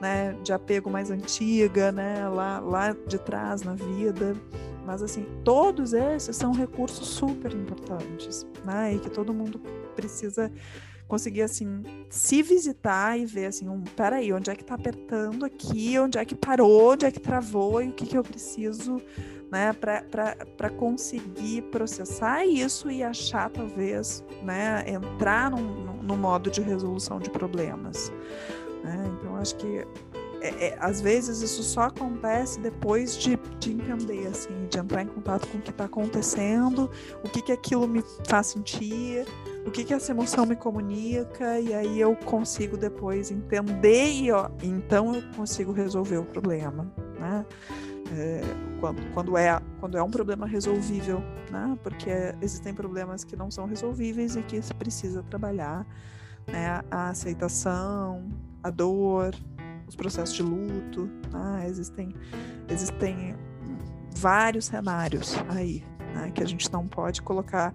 [0.00, 4.34] né, de apego mais antiga, né, lá, lá de trás na vida.
[4.86, 9.60] Mas, assim, todos esses são recursos super importantes, né, e que todo mundo
[9.96, 10.52] precisa
[11.08, 15.98] conseguir, assim, se visitar e ver, assim, um, peraí, onde é que tá apertando aqui,
[15.98, 19.00] onde é que parou, onde é que travou e o que, que eu preciso,
[19.50, 27.30] né, para conseguir processar isso e achar, talvez, né, entrar num modo de resolução de
[27.30, 28.12] problemas.
[28.82, 29.10] Né?
[29.14, 29.86] Então, acho que
[30.40, 35.06] é, é, às vezes isso só acontece depois de, de entender, assim, de entrar em
[35.06, 36.90] contato com o que está acontecendo,
[37.24, 39.26] o que, que aquilo me faz sentir,
[39.66, 44.48] o que, que essa emoção me comunica, e aí eu consigo depois entender e ó,
[44.62, 46.90] então eu consigo resolver o problema.
[47.18, 47.44] Né?
[48.16, 48.40] É,
[48.78, 51.20] quando, quando, é, quando é um problema resolvível,
[51.50, 51.76] né?
[51.82, 55.84] porque existem problemas que não são resolvíveis e que se precisa trabalhar
[56.46, 56.80] né?
[56.88, 58.28] a aceitação,
[58.62, 59.34] a dor,
[59.86, 61.08] os processos de luto.
[61.32, 61.66] Né?
[61.68, 62.14] Existem,
[62.68, 63.36] existem
[64.16, 66.30] vários cenários aí né?
[66.30, 67.74] que a gente não pode colocar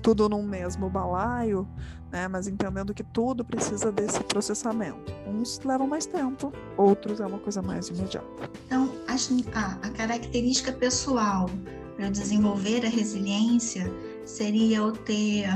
[0.00, 1.68] tudo num mesmo balaio,
[2.10, 2.26] né?
[2.26, 5.12] mas entendendo que tudo precisa desse processamento.
[5.26, 8.50] Uns levam mais tempo, outros é uma coisa mais imediata.
[8.66, 11.48] Então, a, a característica pessoal
[11.96, 13.84] para desenvolver a resiliência
[14.24, 15.46] seria eu ter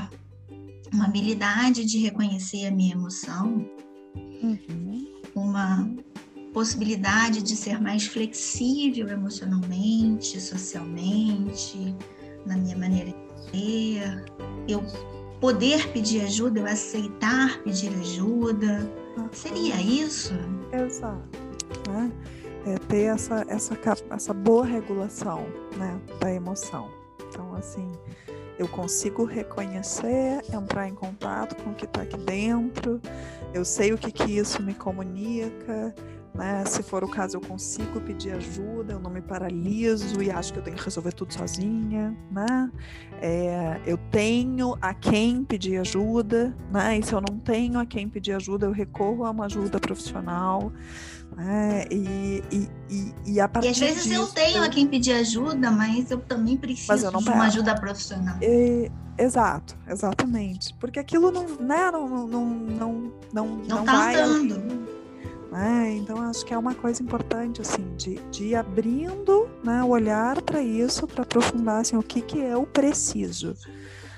[0.92, 3.66] uma habilidade de reconhecer a minha emoção,
[4.14, 4.85] uhum.
[5.56, 5.88] Uma
[6.52, 11.96] possibilidade de ser mais flexível emocionalmente, socialmente,
[12.44, 14.24] na minha maneira de ser,
[14.68, 14.84] eu
[15.40, 18.90] poder pedir ajuda, eu aceitar pedir ajuda.
[19.32, 20.34] Seria isso?
[20.72, 21.38] Exato.
[21.88, 22.12] Né?
[22.66, 23.78] É ter essa, essa,
[24.10, 26.90] essa boa regulação né, da emoção.
[27.28, 27.90] Então, assim,
[28.58, 33.00] eu consigo reconhecer, entrar em contato com o que está aqui dentro,
[33.56, 35.94] eu sei o que, que isso me comunica,
[36.34, 36.62] né?
[36.66, 40.58] Se for o caso, eu consigo pedir ajuda, eu não me paraliso e acho que
[40.58, 42.70] eu tenho que resolver tudo sozinha, né?
[43.22, 46.98] É, eu tenho a quem pedir ajuda, né?
[46.98, 50.70] E se eu não tenho a quem pedir ajuda, eu recorro a uma ajuda profissional.
[51.36, 51.84] Né?
[51.90, 55.12] E, e, e, e a partir E às vezes disso, eu tenho a quem pedir
[55.12, 58.36] ajuda, mas eu também preciso eu de uma ajuda profissional.
[58.40, 60.72] E, exato, exatamente.
[60.80, 64.18] Porque aquilo não, né, não, não, não, não, não, não, tá vai.
[64.18, 64.86] Andando.
[65.52, 65.96] Né?
[65.96, 70.40] Então acho que é uma coisa importante assim de, de ir abrindo né, o olhar
[70.40, 73.54] para isso, para aprofundar assim, o que, que é o preciso.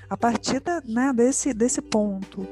[0.09, 2.47] A partir da, né, desse, desse ponto,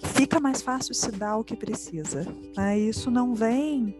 [0.00, 2.26] fica mais fácil se dar o que precisa.
[2.56, 2.78] Né?
[2.78, 3.96] Isso não vem,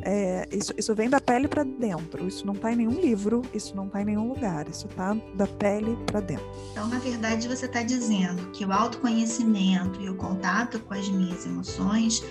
[0.00, 2.26] é, isso, isso vem da pele para dentro.
[2.26, 4.68] Isso não está em nenhum livro, isso não está em nenhum lugar.
[4.68, 6.46] Isso está da pele para dentro.
[6.72, 11.44] Então, na verdade, você está dizendo que o autoconhecimento e o contato com as minhas
[11.46, 12.22] emoções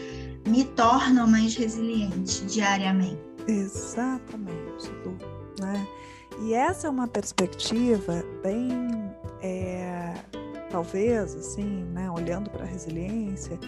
[0.48, 3.22] me tornam mais resiliente diariamente.
[3.48, 4.92] Exatamente,
[5.60, 5.88] né?
[6.42, 8.70] E essa é uma perspectiva bem,
[9.42, 10.14] é,
[10.72, 13.60] talvez, assim, né, olhando para a resiliência,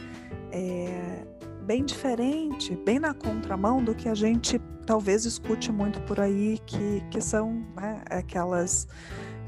[0.52, 1.26] é,
[1.64, 7.04] bem diferente, bem na contramão do que a gente talvez escute muito por aí, que,
[7.10, 8.88] que são né, aquelas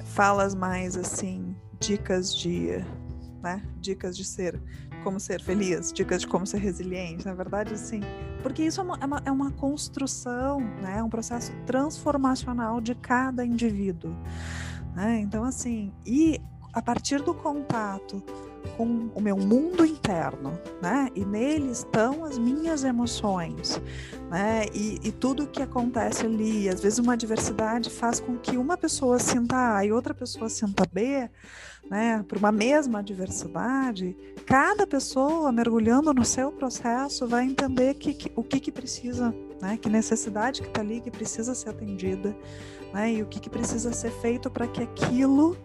[0.03, 2.83] falas mais assim, dicas de,
[3.43, 4.61] né, dicas de ser,
[5.03, 8.01] como ser feliz, dicas de como ser resiliente, na verdade, assim,
[8.41, 12.95] porque isso é uma, é uma, é uma construção, né, é um processo transformacional de
[12.95, 14.15] cada indivíduo,
[14.95, 16.39] né, então assim, e
[16.75, 18.21] a partir do contato
[18.75, 21.09] com o meu mundo interno, né?
[21.15, 23.81] E nele estão as minhas emoções,
[24.29, 24.65] né?
[24.73, 29.17] E, e tudo que acontece ali, às vezes uma diversidade faz com que uma pessoa
[29.19, 31.29] sinta A e outra pessoa sinta B,
[31.89, 32.25] né?
[32.27, 38.43] Por uma mesma diversidade, cada pessoa mergulhando no seu processo vai entender que, que o
[38.43, 39.77] que, que precisa, né?
[39.77, 42.35] Que necessidade que está ali que precisa ser atendida,
[42.93, 43.13] né?
[43.13, 45.55] E o que, que precisa ser feito para que aquilo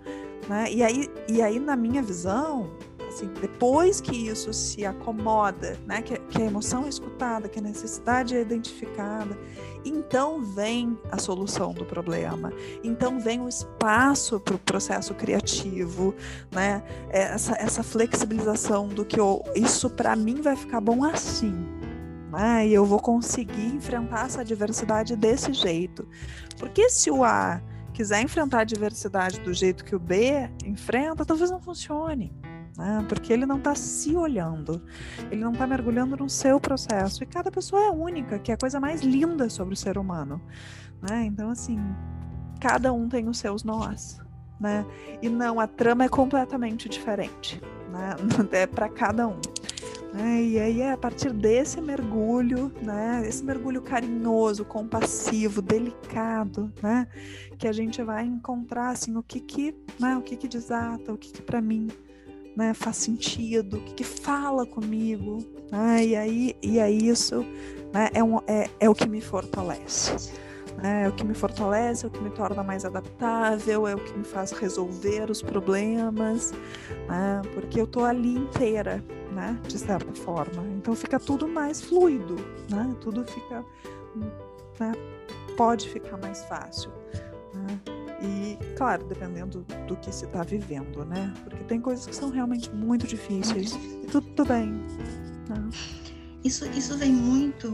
[0.48, 0.70] né?
[0.70, 2.70] E, aí, e aí, na minha visão,
[3.10, 7.62] assim, depois que isso se acomoda, né, que, que a emoção é escutada, que a
[7.62, 9.36] necessidade é identificada,
[9.84, 16.14] então vem a solução do problema, então vem o espaço para o processo criativo,
[16.50, 21.54] né, essa, essa flexibilização do que eu, isso para mim vai ficar bom assim,
[22.32, 26.06] né, e eu vou conseguir enfrentar essa diversidade desse jeito,
[26.58, 27.60] porque se o A
[28.00, 32.32] quiser enfrentar a diversidade do jeito que o B enfrenta, talvez não funcione
[32.80, 33.04] né?
[33.06, 34.82] Porque ele não está se olhando,
[35.30, 37.22] ele não está mergulhando no seu processo.
[37.22, 40.40] E cada pessoa é única, que é a coisa mais linda sobre o ser humano,
[41.02, 41.24] né?
[41.24, 41.78] Então, assim,
[42.58, 44.18] cada um tem os seus nós,
[44.58, 44.86] né?
[45.20, 47.60] E não, a trama é completamente diferente,
[47.92, 48.16] né?
[48.52, 49.38] É para cada um.
[50.14, 53.22] E aí a partir desse mergulho, né?
[53.26, 57.06] Esse mergulho carinhoso, compassivo, delicado, né?
[57.58, 60.16] Que a gente vai encontrar assim o que que, né?
[60.16, 61.88] O que que desata, o que que para mim
[62.56, 65.38] né, faz sentido, o que, que fala comigo,
[65.70, 67.44] né, e aí e aí isso
[67.92, 70.32] né, é, um, é, é o que me fortalece.
[70.82, 73.98] Né, é o que me fortalece, é o que me torna mais adaptável, é o
[73.98, 76.52] que me faz resolver os problemas,
[77.06, 80.64] né, porque eu tô ali inteira, né, de certa forma.
[80.78, 82.36] Então fica tudo mais fluido,
[82.70, 83.62] né, tudo fica,
[84.80, 84.92] né,
[85.54, 86.90] pode ficar mais fácil.
[87.52, 87.80] Né.
[88.22, 91.32] E, claro, dependendo do que se está vivendo, né?
[91.42, 93.72] Porque tem coisas que são realmente muito difíceis.
[93.72, 94.72] E tudo, tudo bem.
[95.48, 95.70] Né?
[96.44, 97.68] Isso, isso vem muito,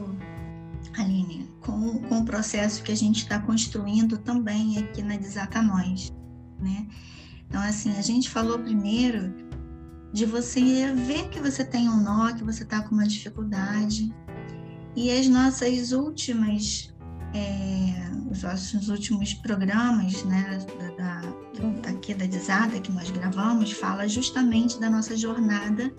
[0.95, 6.13] Aline, com, com o processo que a gente está construindo também aqui na Desata Nós,
[6.61, 6.87] né?
[7.49, 9.33] Então, assim, a gente falou primeiro
[10.13, 14.13] de você ver que você tem um nó, que você está com uma dificuldade.
[14.97, 16.95] E as nossas últimas
[17.35, 20.59] é, os nossos últimos programas, né,
[20.97, 25.93] da, da, aqui da Desada que nós gravamos, fala justamente da nossa jornada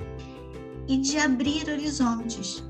[0.88, 2.64] e de abrir horizontes,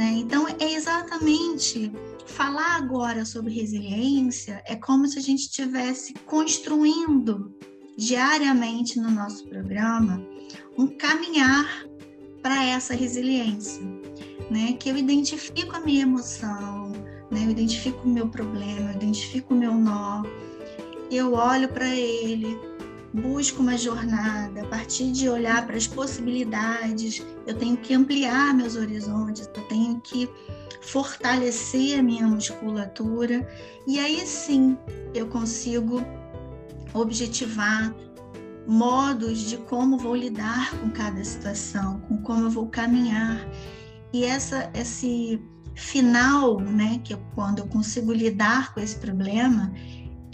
[0.00, 0.12] né?
[0.12, 1.92] Então é exatamente
[2.24, 7.54] falar agora sobre resiliência é como se a gente estivesse construindo
[7.98, 10.18] diariamente no nosso programa
[10.78, 11.84] um caminhar
[12.42, 13.82] para essa resiliência,
[14.50, 14.72] né?
[14.72, 16.92] Que eu identifico a minha emoção,
[17.30, 17.44] né?
[17.44, 20.22] Eu identifico o meu problema, eu identifico o meu nó,
[21.10, 22.58] eu olho para ele,
[23.12, 28.76] busco uma jornada, a partir de olhar para as possibilidades, eu tenho que ampliar meus
[28.76, 30.28] horizontes, eu tenho que
[30.80, 33.46] fortalecer a minha musculatura,
[33.86, 34.76] e aí sim
[35.14, 36.02] eu consigo
[36.94, 37.94] objetivar
[38.66, 43.40] modos de como vou lidar com cada situação, com como eu vou caminhar.
[44.12, 45.40] E essa esse
[45.74, 49.72] final, né, que eu, quando eu consigo lidar com esse problema,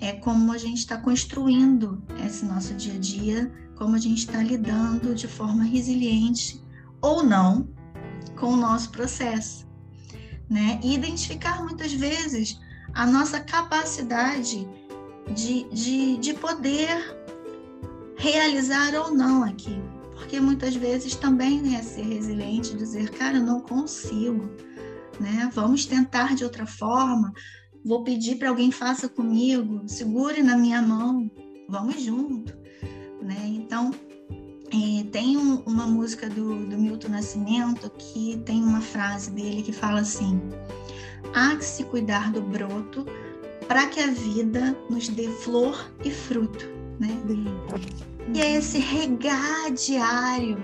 [0.00, 4.42] é como a gente está construindo esse nosso dia a dia, como a gente está
[4.42, 6.62] lidando de forma resiliente
[7.00, 7.68] ou não
[8.37, 9.66] com o nosso processo,
[10.48, 10.80] né?
[10.82, 12.61] E identificar muitas vezes
[12.94, 14.66] a nossa capacidade
[15.35, 17.16] de, de, de poder
[18.16, 19.96] realizar ou não aquilo.
[20.12, 24.50] Porque muitas vezes também é ser resiliente, dizer, cara, eu não consigo,
[25.20, 25.50] né?
[25.52, 27.32] Vamos tentar de outra forma.
[27.87, 31.30] Vou pedir para alguém faça comigo, segure na minha mão,
[31.68, 32.52] vamos junto,
[33.22, 33.37] né?
[33.46, 33.92] Então
[34.72, 39.72] é, tem um, uma música do, do Milton Nascimento que tem uma frase dele que
[39.72, 40.40] fala assim:
[41.32, 43.06] há que se cuidar do broto
[43.68, 46.66] para que a vida nos dê flor e fruto,
[46.98, 47.16] né?
[48.34, 50.58] E é esse regar diário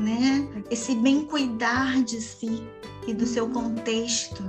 [0.00, 0.48] né?
[0.70, 2.62] Esse bem cuidar de si
[3.06, 4.42] e do seu contexto,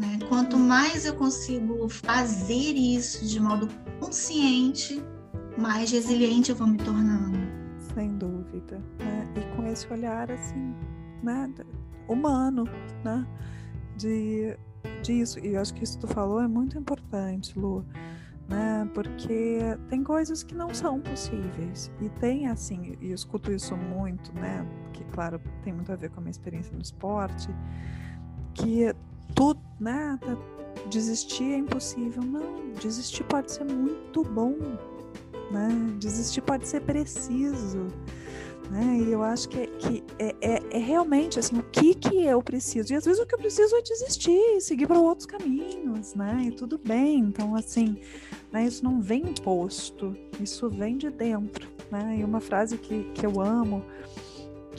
[0.00, 0.18] né?
[0.28, 5.02] Quanto mais eu consigo fazer isso de modo consciente,
[5.58, 7.38] mais resiliente eu vou me tornando.
[7.94, 9.28] Sem dúvida, né?
[9.36, 10.74] E com esse olhar assim,
[11.22, 11.52] né?
[12.08, 12.64] Humano,
[13.04, 13.26] né?
[13.96, 14.56] De
[15.02, 15.38] disso.
[15.40, 17.84] E eu acho que isso que tu falou é muito importante, Lu
[18.50, 18.90] né?
[18.92, 21.90] Porque tem coisas que não são possíveis.
[22.00, 24.66] E tem assim, e eu escuto isso muito, né?
[24.92, 27.48] Que claro, tem muito a ver com a minha experiência no esporte,
[28.52, 28.92] que
[29.80, 30.18] né?
[30.90, 32.22] Desistir é impossível.
[32.22, 34.56] Não, desistir pode ser muito bom,
[35.50, 35.68] né?
[35.98, 37.88] Desistir pode ser preciso.
[38.70, 38.98] Né?
[39.04, 42.92] E eu acho que, que é, é, é, realmente assim, o que, que eu preciso.
[42.92, 46.44] E às vezes o que eu preciso é desistir, seguir para outros caminhos, né?
[46.46, 47.18] E tudo bem.
[47.18, 47.96] Então, assim,
[48.52, 51.68] né, isso não vem imposto, isso vem de dentro.
[51.90, 52.18] Né?
[52.20, 53.84] E uma frase que, que eu amo,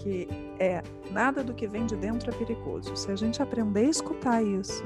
[0.02, 0.28] que
[0.60, 0.82] é
[1.12, 2.96] nada do que vem de dentro é perigoso.
[2.96, 4.84] Se a gente aprender a escutar isso,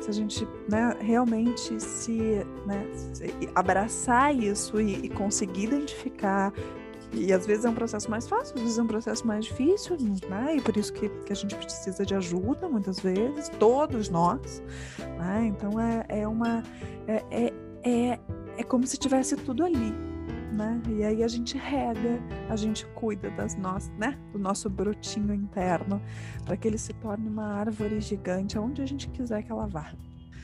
[0.00, 6.52] se a gente né, realmente se, né, se abraçar isso e, e conseguir identificar
[7.12, 9.96] e às vezes é um processo mais fácil, às vezes é um processo mais difícil,
[10.28, 10.56] né?
[10.56, 14.62] E por isso que, que a gente precisa de ajuda muitas vezes, todos nós,
[14.98, 15.46] né?
[15.46, 16.62] Então é, é uma.
[17.06, 17.52] É, é,
[17.82, 18.20] é,
[18.58, 19.94] é como se tivesse tudo ali,
[20.58, 20.82] né?
[20.88, 24.18] E aí a gente rega, a gente cuida das nossas, né?
[24.32, 26.02] Do nosso brotinho interno,
[26.44, 29.92] para que ele se torne uma árvore gigante aonde a gente quiser que ela vá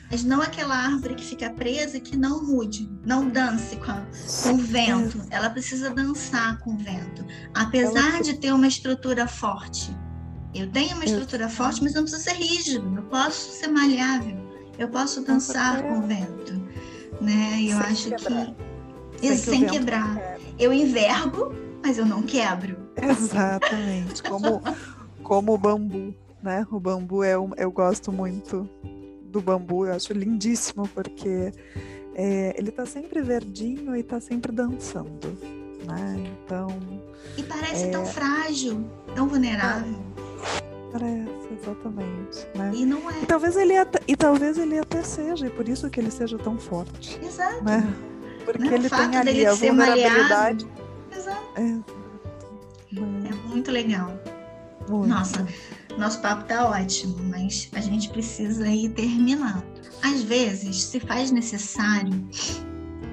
[0.09, 4.05] mas não aquela árvore que fica presa e que não mude, não dance com, a,
[4.43, 5.19] com o vento.
[5.31, 9.95] Ela precisa dançar com o vento, apesar de ter uma estrutura forte.
[10.53, 12.95] Eu tenho uma estrutura forte, mas não precisa ser rígido.
[12.95, 14.37] Eu posso ser maleável.
[14.77, 16.53] Eu posso dançar com o vento,
[17.19, 17.61] né?
[17.61, 18.45] E eu sem acho quebrar.
[18.45, 18.55] que
[19.19, 20.37] sem, sem quebrar.
[20.57, 21.53] Eu envergo,
[21.83, 22.77] mas eu não quebro.
[22.95, 24.61] Exatamente, como
[25.25, 26.65] como o bambu, né?
[26.71, 28.69] O bambu é um, eu gosto muito
[29.23, 31.51] do bambu, eu acho lindíssimo, porque
[32.13, 35.35] é, ele está sempre verdinho e está sempre dançando.
[35.85, 36.31] Né?
[36.45, 36.67] Então.
[37.35, 37.89] E parece é...
[37.89, 38.85] tão frágil,
[39.15, 39.99] tão vulnerável.
[40.91, 42.47] Parece, exatamente.
[42.55, 42.71] Né?
[42.75, 43.23] E não é.
[43.23, 46.37] E talvez, ele até, e talvez ele até seja, e por isso que ele seja
[46.37, 47.19] tão forte.
[47.21, 47.63] Exato.
[47.63, 47.83] Né?
[48.45, 50.67] Porque não, ele tem ali a vulnerabilidade.
[51.15, 51.41] Exato.
[51.55, 51.61] É,
[53.27, 54.11] é muito legal.
[54.87, 55.07] Muito.
[55.07, 55.45] Nossa,
[55.97, 59.63] nosso papo tá ótimo, mas a gente precisa ir terminando.
[60.03, 62.27] Às vezes, se faz necessário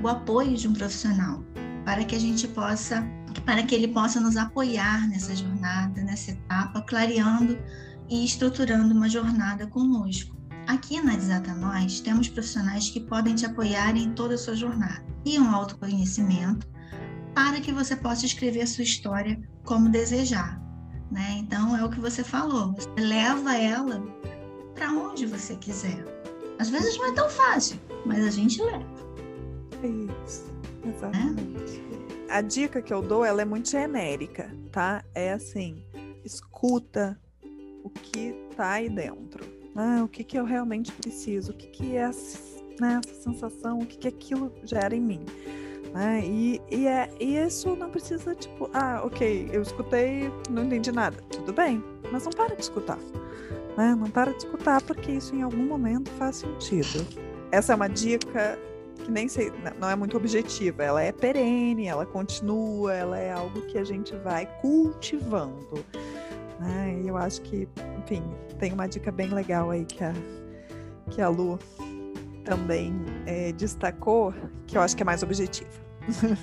[0.03, 1.43] o apoio de um profissional
[1.85, 3.07] para que a gente possa,
[3.45, 7.59] para que ele possa nos apoiar nessa jornada, nessa etapa, clareando
[8.09, 10.37] e estruturando uma jornada conosco.
[10.67, 15.05] Aqui na Desata Nós, temos profissionais que podem te apoiar em toda a sua jornada
[15.25, 16.67] e um autoconhecimento
[17.35, 20.61] para que você possa escrever a sua história como desejar,
[21.11, 21.37] né?
[21.39, 24.03] Então é o que você falou, você leva ela
[24.75, 26.05] para onde você quiser.
[26.59, 28.87] Às vezes não é tão fácil, mas a gente leva.
[30.25, 30.53] Isso,
[30.85, 31.83] exatamente.
[32.29, 32.35] É?
[32.35, 35.05] A dica que eu dou, ela é muito genérica, tá?
[35.15, 35.85] É assim,
[36.25, 37.21] escuta
[37.83, 39.45] o que tá aí dentro,
[39.75, 40.03] né?
[40.03, 42.11] O que que eu realmente preciso, o que que é
[42.81, 45.21] né, essa sensação, o que que aquilo gera em mim.
[45.93, 46.23] Né?
[46.25, 51.23] E, e, é, e isso não precisa, tipo, ah, ok, eu escutei, não entendi nada.
[51.31, 52.99] Tudo bem, mas não para de escutar.
[53.77, 53.95] Né?
[53.95, 57.07] Não para de escutar porque isso em algum momento faz sentido.
[57.51, 58.59] Essa é uma dica
[59.05, 63.63] que nem sei, não é muito objetiva, ela é perene, ela continua, ela é algo
[63.63, 65.85] que a gente vai cultivando.
[66.63, 67.01] Né?
[67.03, 68.23] E eu acho que, enfim,
[68.59, 70.13] tem uma dica bem legal aí que a,
[71.11, 71.59] que a Lu
[72.45, 72.95] também
[73.27, 74.33] é, destacou,
[74.67, 75.71] que eu acho que é mais objetiva.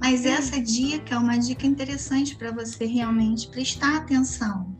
[0.00, 4.76] Mas essa dica é uma dica interessante para você realmente prestar atenção,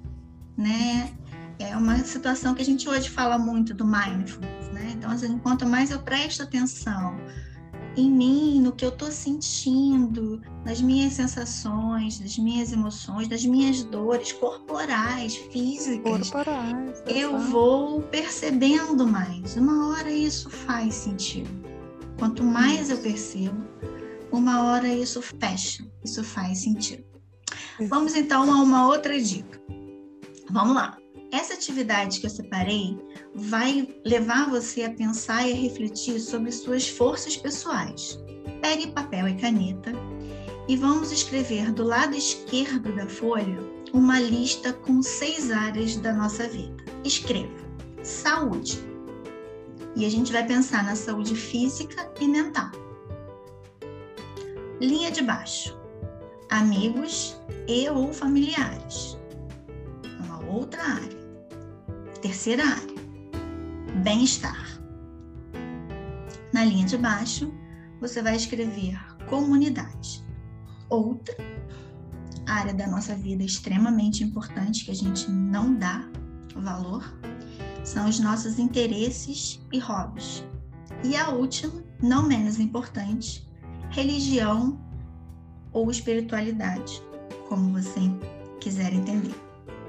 [0.57, 1.13] né?
[1.59, 4.93] É uma situação que a gente hoje fala muito do mindfulness, né?
[4.95, 7.17] Então, assim, quanto mais eu presto atenção
[7.97, 13.83] em mim, no que eu estou sentindo, nas minhas sensações, das minhas emoções, das minhas
[13.85, 19.57] dores corporais, físicas, corporais, eu vou percebendo mais.
[19.57, 21.51] Uma hora isso faz sentido.
[22.19, 23.57] Quanto mais eu percebo,
[24.31, 27.05] uma hora isso fecha, isso faz sentido.
[27.89, 29.61] Vamos então a uma outra dica.
[30.51, 30.97] Vamos lá.
[31.33, 32.99] Essa atividade que eu separei
[33.35, 38.19] vai levar você a pensar e a refletir sobre suas forças pessoais.
[38.63, 39.93] Pegue papel e caneta
[40.69, 43.59] e vamos escrever do lado esquerdo da folha
[43.93, 46.85] uma lista com seis áreas da nossa vida.
[47.05, 47.55] Escreva:
[48.03, 48.79] saúde.
[49.95, 52.71] E a gente vai pensar na saúde física e mental.
[54.81, 55.77] Linha de baixo:
[56.51, 59.17] amigos e ou familiares.
[60.25, 61.16] Uma outra área.
[62.27, 64.81] Terceira área, bem-estar.
[66.53, 67.55] Na linha de baixo,
[68.01, 68.99] você vai escrever
[69.29, 70.25] comunidade.
[70.91, 71.37] Outra
[72.45, 76.05] área da nossa vida extremamente importante que a gente não dá
[76.57, 77.17] valor
[77.85, 80.43] são os nossos interesses e hobbies.
[81.05, 83.49] E a última, não menos importante,
[83.91, 84.85] religião
[85.73, 87.01] ou espiritualidade,
[87.49, 88.01] como você
[88.61, 89.46] quiser entender.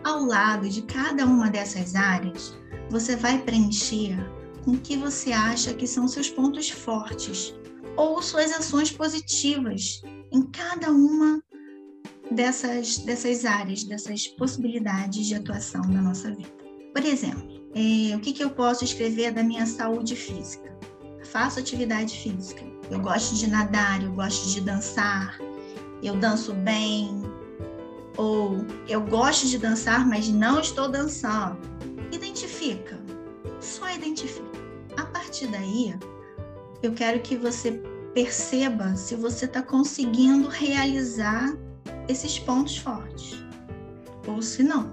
[0.08, 2.58] Ao lado de cada uma dessas áreas,
[2.90, 4.16] você vai preencher
[4.64, 7.54] com o que você acha que são seus pontos fortes
[7.98, 10.02] ou suas ações positivas
[10.32, 11.44] em cada uma
[12.32, 16.56] dessas, dessas áreas, dessas possibilidades de atuação na nossa vida.
[16.94, 17.46] Por exemplo,
[17.76, 20.74] é, o que, que eu posso escrever da minha saúde física?
[21.26, 22.64] Faço atividade física.
[22.90, 25.38] Eu gosto de nadar, eu gosto de dançar,
[26.02, 27.37] eu danço bem.
[28.18, 31.58] Ou eu gosto de dançar, mas não estou dançando.
[32.12, 33.00] Identifica,
[33.60, 34.58] só identifica.
[34.98, 35.96] A partir daí,
[36.82, 37.82] eu quero que você
[38.14, 41.56] perceba se você está conseguindo realizar
[42.08, 43.38] esses pontos fortes
[44.28, 44.92] ou se não.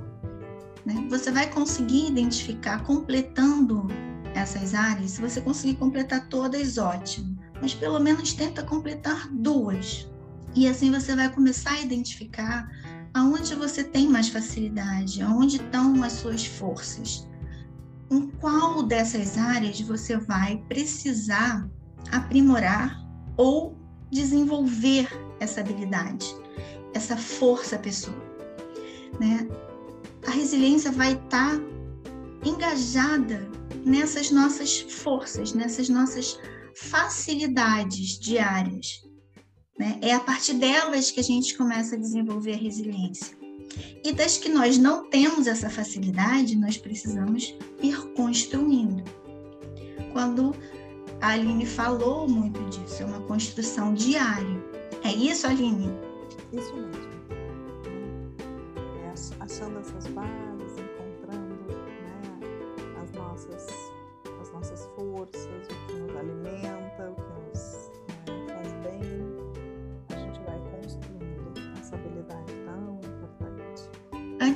[0.85, 1.07] Né?
[1.09, 3.87] Você vai conseguir identificar completando
[4.35, 5.13] essas áreas.
[5.13, 7.37] Se você conseguir completar todas, ótimo.
[7.63, 10.09] Mas pelo menos tenta completar duas.
[10.55, 12.71] E assim você vai começar a identificar
[13.15, 17.27] aonde você tem mais facilidade, aonde estão as suas forças.
[18.11, 21.69] Em qual dessas áreas você vai precisar
[22.13, 23.01] aprimorar
[23.37, 23.79] ou
[24.11, 25.09] desenvolver
[25.41, 26.27] essa habilidade,
[26.93, 28.17] essa força pessoal.
[29.19, 29.49] Né?
[30.27, 31.61] a resiliência vai estar tá
[32.45, 33.49] engajada
[33.85, 36.39] nessas nossas forças, nessas nossas
[36.75, 39.03] facilidades diárias.
[39.79, 39.99] Né?
[40.03, 43.37] É a partir delas que a gente começa a desenvolver a resiliência.
[44.05, 49.03] E das que nós não temos essa facilidade, nós precisamos ir construindo.
[50.13, 50.55] Quando
[51.21, 54.63] a Aline falou muito disso, é uma construção diária.
[55.03, 55.91] É isso, Aline?
[56.53, 57.05] Isso mesmo
[59.41, 60.84] achando essas bases,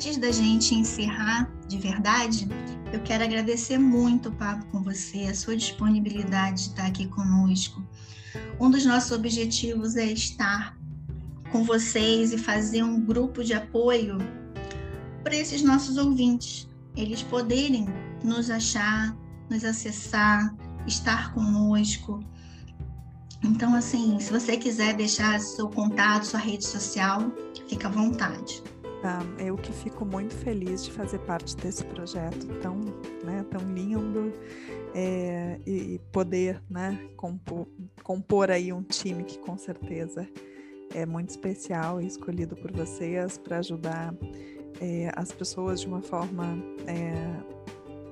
[0.09, 2.49] Antes da gente encerrar de verdade,
[2.95, 7.87] eu quero agradecer muito o papo com você, a sua disponibilidade de estar aqui conosco.
[8.59, 10.75] Um dos nossos objetivos é estar
[11.53, 14.17] com vocês e fazer um grupo de apoio
[15.23, 17.87] para esses nossos ouvintes, eles poderem
[18.25, 19.15] nos achar,
[19.51, 20.57] nos acessar,
[20.87, 22.25] estar conosco.
[23.45, 27.31] Então, assim, se você quiser deixar seu contato, sua rede social,
[27.69, 28.63] fica à vontade.
[29.05, 32.81] Ah, eu que fico muito feliz de fazer parte desse projeto tão,
[33.25, 34.33] né, tão lindo
[34.95, 37.69] é, e poder né, compor,
[38.03, 40.29] compor aí um time que com certeza
[40.95, 44.15] é muito especial e escolhido por vocês para ajudar
[44.81, 46.59] é, as pessoas de uma forma.
[46.87, 47.59] É,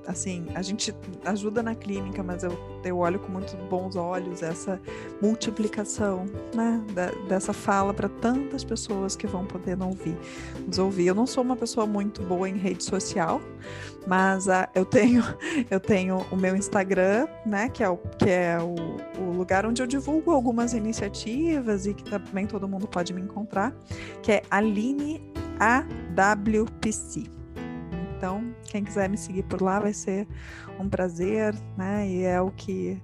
[0.07, 0.95] assim, a gente
[1.25, 4.79] ajuda na clínica, mas eu, eu olho com muito bons olhos essa
[5.21, 10.17] multiplicação né, da, dessa fala para tantas pessoas que vão poder ouvir,
[10.65, 11.07] nos ouvir.
[11.07, 13.41] Eu não sou uma pessoa muito boa em rede social,
[14.07, 15.23] mas uh, eu tenho
[15.69, 19.81] eu tenho o meu Instagram, né, que é o que é o, o, lugar onde
[19.81, 23.75] eu divulgo algumas iniciativas e que também todo mundo pode me encontrar,
[24.23, 25.21] que é Aline
[25.59, 27.36] AWPC.
[28.17, 30.27] Então, quem quiser me seguir por lá vai ser
[30.79, 32.09] um prazer, né?
[32.09, 33.01] E é o que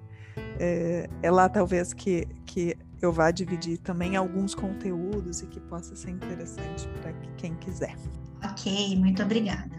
[0.59, 5.95] é, é lá talvez que, que eu vá dividir também alguns conteúdos e que possa
[5.95, 7.95] ser interessante para quem quiser.
[8.43, 9.70] Ok, muito obrigada.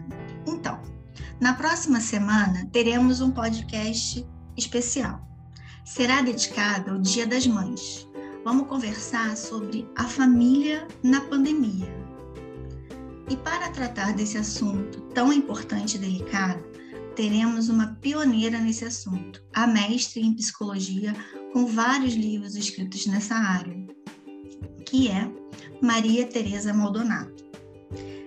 [0.47, 0.79] Então,
[1.41, 4.25] na próxima semana teremos um podcast
[4.55, 5.21] especial.
[5.83, 8.07] Será dedicado ao Dia das Mães.
[8.45, 12.04] Vamos conversar sobre a família na pandemia.
[13.29, 16.63] E para tratar desse assunto tão importante e delicado,
[17.15, 21.15] teremos uma pioneira nesse assunto, a mestre em psicologia
[21.51, 23.75] com vários livros escritos nessa área,
[24.85, 25.27] que é
[25.81, 27.33] Maria Teresa Maldonado.